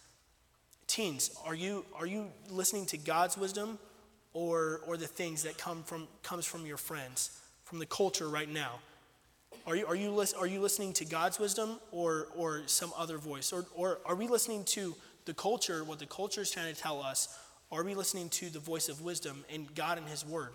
Teens, 0.85 1.35
are 1.43 1.55
you, 1.55 1.83
are 1.95 2.05
you 2.05 2.27
listening 2.51 2.85
to 2.85 2.97
God's 2.97 3.39
wisdom 3.39 3.79
or, 4.33 4.81
or 4.85 4.95
the 4.95 5.07
things 5.07 5.41
that 5.43 5.57
come 5.57 5.81
from, 5.81 6.07
comes 6.21 6.45
from 6.45 6.67
your 6.67 6.77
friends, 6.77 7.41
from 7.63 7.79
the 7.79 7.87
culture 7.87 8.29
right 8.29 8.49
now? 8.49 8.73
Are 9.65 9.75
you, 9.75 9.87
are 9.87 9.95
you, 9.95 10.23
are 10.37 10.45
you 10.45 10.59
listening 10.59 10.93
to 10.93 11.05
God's 11.05 11.39
wisdom 11.39 11.79
or, 11.91 12.27
or 12.35 12.61
some 12.67 12.93
other 12.95 13.17
voice? 13.17 13.51
Or, 13.51 13.65
or 13.73 13.97
are 14.05 14.13
we 14.13 14.27
listening 14.27 14.63
to 14.65 14.93
the 15.25 15.33
culture, 15.33 15.83
what 15.83 15.99
the 15.99 16.05
culture 16.05 16.41
is 16.41 16.51
trying 16.51 16.73
to 16.73 16.79
tell 16.79 17.01
us? 17.01 17.37
Are 17.71 17.83
we 17.83 17.95
listening 17.95 18.29
to 18.29 18.49
the 18.49 18.59
voice 18.59 18.89
of 18.89 19.01
wisdom 19.01 19.43
and 19.51 19.73
God 19.75 19.97
and 19.97 20.07
His 20.07 20.25
Word? 20.25 20.51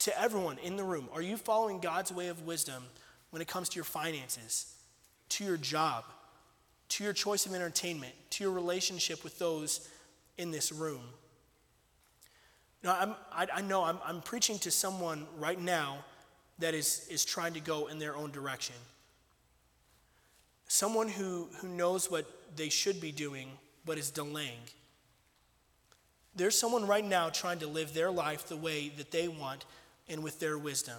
To 0.00 0.20
everyone 0.20 0.58
in 0.58 0.76
the 0.76 0.84
room, 0.84 1.08
are 1.12 1.22
you 1.22 1.36
following 1.36 1.80
God's 1.80 2.12
way 2.12 2.28
of 2.28 2.42
wisdom 2.42 2.84
when 3.30 3.40
it 3.40 3.48
comes 3.48 3.70
to 3.70 3.76
your 3.76 3.84
finances, 3.84 4.74
to 5.30 5.44
your 5.44 5.56
job, 5.56 6.04
to 6.90 7.02
your 7.02 7.14
choice 7.14 7.46
of 7.46 7.54
entertainment, 7.54 8.12
to 8.30 8.44
your 8.44 8.52
relationship 8.52 9.24
with 9.24 9.38
those 9.38 9.88
in 10.36 10.50
this 10.50 10.70
room? 10.70 11.02
Now, 12.84 12.98
I'm, 13.00 13.14
I, 13.32 13.46
I 13.56 13.62
know 13.62 13.82
I'm, 13.84 13.98
I'm 14.04 14.20
preaching 14.20 14.58
to 14.60 14.70
someone 14.70 15.26
right 15.38 15.60
now 15.60 16.04
that 16.58 16.74
is, 16.74 17.06
is 17.10 17.24
trying 17.24 17.54
to 17.54 17.60
go 17.60 17.86
in 17.86 17.98
their 17.98 18.16
own 18.16 18.30
direction. 18.30 18.76
Someone 20.68 21.08
who, 21.08 21.48
who 21.60 21.68
knows 21.68 22.10
what 22.10 22.26
they 22.54 22.68
should 22.68 23.00
be 23.00 23.12
doing 23.12 23.48
but 23.84 23.98
is 23.98 24.10
delaying. 24.10 24.60
There's 26.34 26.58
someone 26.58 26.86
right 26.86 27.04
now 27.04 27.30
trying 27.30 27.60
to 27.60 27.66
live 27.66 27.94
their 27.94 28.10
life 28.10 28.46
the 28.46 28.56
way 28.56 28.90
that 28.96 29.10
they 29.10 29.26
want 29.26 29.64
and 30.08 30.22
with 30.22 30.38
their 30.38 30.58
wisdom. 30.58 30.98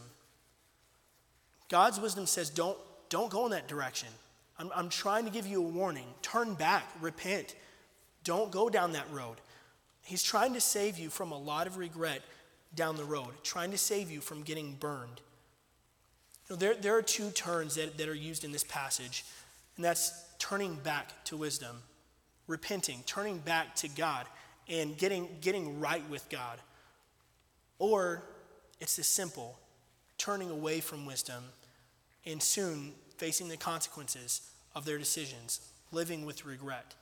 God's 1.69 1.99
wisdom 1.99 2.25
says, 2.25 2.49
don't, 2.49 2.77
don't 3.09 3.29
go 3.29 3.45
in 3.45 3.51
that 3.51 3.67
direction. 3.67 4.09
I'm, 4.57 4.71
I'm 4.75 4.89
trying 4.89 5.25
to 5.25 5.31
give 5.31 5.45
you 5.45 5.59
a 5.59 5.67
warning. 5.67 6.07
Turn 6.21 6.55
back, 6.55 6.85
repent. 7.01 7.55
Don't 8.23 8.51
go 8.51 8.69
down 8.69 8.93
that 8.93 9.11
road. 9.11 9.37
He's 10.03 10.23
trying 10.23 10.53
to 10.53 10.61
save 10.61 10.97
you 10.97 11.09
from 11.09 11.31
a 11.31 11.37
lot 11.37 11.67
of 11.67 11.77
regret 11.77 12.21
down 12.73 12.95
the 12.95 13.03
road, 13.03 13.29
trying 13.43 13.71
to 13.71 13.77
save 13.77 14.09
you 14.09 14.21
from 14.21 14.41
getting 14.41 14.75
burned. 14.75 15.21
You 16.49 16.55
know, 16.55 16.59
there, 16.59 16.75
there 16.75 16.97
are 16.97 17.01
two 17.01 17.29
turns 17.31 17.75
that, 17.75 17.97
that 17.97 18.07
are 18.07 18.15
used 18.15 18.43
in 18.43 18.51
this 18.51 18.63
passage, 18.63 19.25
and 19.77 19.85
that's 19.85 20.25
turning 20.39 20.75
back 20.75 21.23
to 21.25 21.37
wisdom, 21.37 21.77
repenting, 22.47 23.03
turning 23.05 23.37
back 23.37 23.75
to 23.75 23.87
God, 23.87 24.25
and 24.67 24.97
getting, 24.97 25.29
getting 25.39 25.79
right 25.79 26.07
with 26.09 26.27
God. 26.29 26.59
Or 27.79 28.23
it's 28.81 28.97
the 28.97 29.03
simple 29.03 29.57
turning 30.17 30.49
away 30.49 30.79
from 30.79 31.05
wisdom 31.05 31.43
and 32.25 32.41
soon 32.41 32.93
facing 33.17 33.47
the 33.47 33.57
consequences 33.57 34.41
of 34.75 34.83
their 34.83 34.97
decisions, 34.97 35.61
living 35.91 36.25
with 36.25 36.45
regret. 36.45 36.95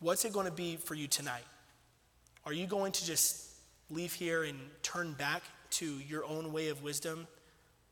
What's 0.00 0.24
it 0.24 0.32
going 0.32 0.46
to 0.46 0.52
be 0.52 0.76
for 0.76 0.94
you 0.94 1.08
tonight? 1.08 1.44
Are 2.44 2.52
you 2.52 2.66
going 2.66 2.92
to 2.92 3.06
just 3.06 3.48
leave 3.90 4.12
here 4.12 4.44
and 4.44 4.58
turn 4.82 5.12
back 5.14 5.42
to 5.70 5.98
your 5.98 6.24
own 6.24 6.52
way 6.52 6.68
of 6.68 6.82
wisdom? 6.82 7.26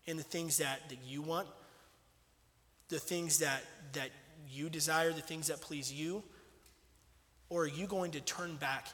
and 0.07 0.19
the 0.19 0.25
things 0.25 0.59
that, 0.59 0.89
that 0.89 0.99
you 1.07 1.23
want, 1.23 1.47
the 2.91 2.99
things 2.99 3.39
that, 3.39 3.63
that 3.95 4.11
you 4.51 4.69
desire, 4.69 5.13
the 5.13 5.21
things 5.21 5.47
that 5.47 5.61
please 5.61 5.93
you? 5.93 6.23
Or 7.49 7.63
are 7.63 7.69
you 7.69 7.87
going 7.87 8.13
to 8.13 8.21
turn 8.21 8.57
back 8.57 8.89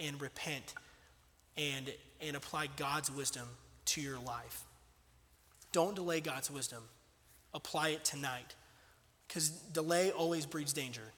and 0.00 0.20
repent 0.20 0.74
and, 1.56 1.92
and 2.20 2.36
apply 2.36 2.68
God's 2.76 3.10
wisdom 3.10 3.48
to 3.86 4.00
your 4.00 4.18
life. 4.18 4.62
Don't 5.72 5.94
delay 5.94 6.20
God's 6.20 6.50
wisdom. 6.50 6.82
Apply 7.52 7.88
it 7.90 8.04
tonight. 8.04 8.54
Because 9.26 9.50
delay 9.50 10.10
always 10.10 10.46
breeds 10.46 10.72
danger. 10.72 11.12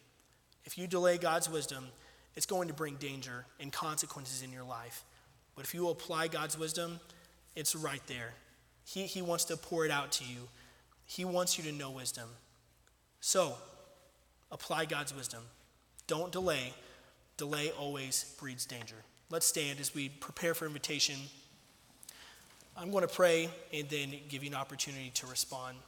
If 0.64 0.79
you 0.79 0.87
delay 0.87 1.19
God's 1.19 1.49
wisdom, 1.49 1.87
it's 2.35 2.47
going 2.47 2.69
to 2.69 2.75
bring 2.75 2.97
danger 2.97 3.45
and 3.61 3.73
consequences 3.73 4.43
in 4.43 4.53
your 4.53 4.64
life. 4.64 5.05
But 5.55 5.64
if 5.64 5.75
you 5.75 5.88
apply 5.88 6.29
God's 6.29 6.59
wisdom, 6.59 7.01
it's 7.55 7.75
right 7.75 8.03
there. 8.07 8.33
He, 8.85 9.03
he 9.03 9.23
wants 9.23 9.45
to 9.47 9.57
pour 9.57 9.85
it 9.85 9.90
out 9.90 10.12
to 10.12 10.25
you, 10.25 10.49
He 11.11 11.25
wants 11.25 11.59
you 11.59 11.64
to 11.64 11.73
know 11.73 11.90
wisdom. 11.90 12.29
So, 13.20 13.55
apply 14.53 14.85
God's 14.85 15.12
wisdom. 15.12 15.42
Don't 16.07 16.31
delay. 16.31 16.73
Delay 17.37 17.73
always 17.73 18.33
breeds 18.38 18.64
danger. 18.64 18.94
Let's 19.29 19.44
stand 19.44 19.81
as 19.81 19.92
we 19.92 20.09
prepare 20.09 20.55
for 20.55 20.66
invitation. 20.66 21.16
I'm 22.77 22.92
going 22.92 23.03
to 23.03 23.12
pray 23.12 23.49
and 23.75 23.88
then 23.88 24.14
give 24.29 24.44
you 24.44 24.51
an 24.51 24.55
opportunity 24.55 25.11
to 25.14 25.27
respond. 25.27 25.79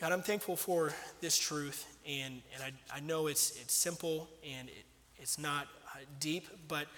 God, 0.00 0.10
I'm 0.10 0.22
thankful 0.22 0.56
for 0.56 0.92
this 1.20 1.38
truth, 1.38 1.86
and, 2.04 2.42
and 2.54 2.60
I, 2.60 2.96
I 2.96 2.98
know 2.98 3.28
it's, 3.28 3.56
it's 3.62 3.72
simple 3.72 4.28
and 4.44 4.68
it, 4.68 4.84
it's 5.18 5.38
not 5.38 5.68
uh, 5.94 5.98
deep, 6.18 6.48
but 6.66 6.88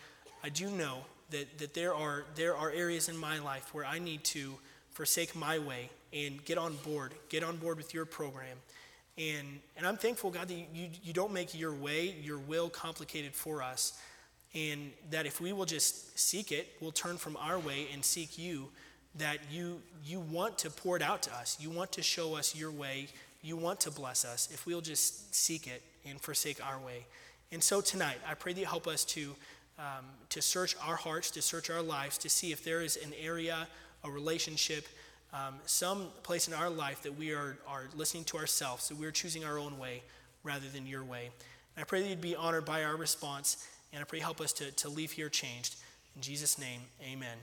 I 0.42 0.48
do 0.48 0.70
know 0.70 1.00
that, 1.28 1.58
that 1.58 1.74
there, 1.74 1.94
are, 1.94 2.24
there 2.34 2.56
are 2.56 2.70
areas 2.70 3.10
in 3.10 3.16
my 3.18 3.38
life 3.40 3.74
where 3.74 3.84
I 3.84 3.98
need 3.98 4.24
to 4.24 4.54
forsake 4.96 5.36
my 5.36 5.58
way 5.58 5.90
and 6.14 6.42
get 6.46 6.56
on 6.56 6.74
board, 6.76 7.12
get 7.28 7.44
on 7.44 7.58
board 7.58 7.76
with 7.76 7.92
your 7.92 8.06
program. 8.06 8.56
And, 9.18 9.46
and 9.76 9.86
I'm 9.86 9.98
thankful, 9.98 10.30
God, 10.30 10.48
that 10.48 10.54
you, 10.54 10.88
you 11.02 11.12
don't 11.12 11.34
make 11.34 11.58
your 11.58 11.74
way, 11.74 12.14
your 12.22 12.38
will 12.38 12.70
complicated 12.70 13.34
for 13.34 13.62
us. 13.62 14.00
And 14.54 14.90
that 15.10 15.26
if 15.26 15.38
we 15.38 15.52
will 15.52 15.66
just 15.66 16.18
seek 16.18 16.50
it, 16.50 16.68
we'll 16.80 16.92
turn 16.92 17.18
from 17.18 17.36
our 17.36 17.58
way 17.58 17.88
and 17.92 18.02
seek 18.02 18.38
you 18.38 18.70
that 19.16 19.38
you, 19.50 19.82
you 20.02 20.18
want 20.18 20.56
to 20.58 20.70
pour 20.70 20.96
it 20.96 21.02
out 21.02 21.22
to 21.22 21.34
us. 21.34 21.58
You 21.60 21.68
want 21.68 21.92
to 21.92 22.02
show 22.02 22.34
us 22.34 22.56
your 22.56 22.70
way. 22.70 23.08
You 23.42 23.58
want 23.58 23.80
to 23.80 23.90
bless 23.90 24.24
us 24.24 24.48
if 24.50 24.64
we'll 24.66 24.80
just 24.80 25.34
seek 25.34 25.66
it 25.66 25.82
and 26.08 26.18
forsake 26.18 26.64
our 26.66 26.78
way. 26.78 27.04
And 27.52 27.62
so 27.62 27.82
tonight, 27.82 28.16
I 28.26 28.32
pray 28.32 28.54
that 28.54 28.60
you 28.60 28.66
help 28.66 28.86
us 28.86 29.04
to, 29.04 29.34
um, 29.78 30.06
to 30.30 30.40
search 30.40 30.74
our 30.82 30.96
hearts, 30.96 31.30
to 31.32 31.42
search 31.42 31.68
our 31.68 31.82
lives, 31.82 32.16
to 32.18 32.30
see 32.30 32.50
if 32.50 32.64
there 32.64 32.80
is 32.80 32.96
an 32.96 33.12
area, 33.20 33.68
a 34.06 34.10
relationship, 34.10 34.86
um, 35.32 35.54
some 35.66 36.08
place 36.22 36.48
in 36.48 36.54
our 36.54 36.70
life 36.70 37.02
that 37.02 37.16
we 37.18 37.32
are, 37.32 37.58
are 37.66 37.84
listening 37.94 38.24
to 38.24 38.38
ourselves, 38.38 38.88
that 38.88 38.96
we're 38.96 39.10
choosing 39.10 39.44
our 39.44 39.58
own 39.58 39.78
way 39.78 40.02
rather 40.42 40.68
than 40.68 40.86
your 40.86 41.04
way. 41.04 41.30
And 41.76 41.82
I 41.82 41.84
pray 41.84 42.02
that 42.02 42.08
you'd 42.08 42.20
be 42.20 42.36
honored 42.36 42.64
by 42.64 42.84
our 42.84 42.96
response, 42.96 43.66
and 43.92 44.00
I 44.00 44.04
pray 44.04 44.20
help 44.20 44.40
us 44.40 44.52
to, 44.54 44.70
to 44.70 44.88
leave 44.88 45.12
here 45.12 45.28
changed. 45.28 45.76
In 46.14 46.22
Jesus' 46.22 46.58
name, 46.58 46.80
amen. 47.02 47.36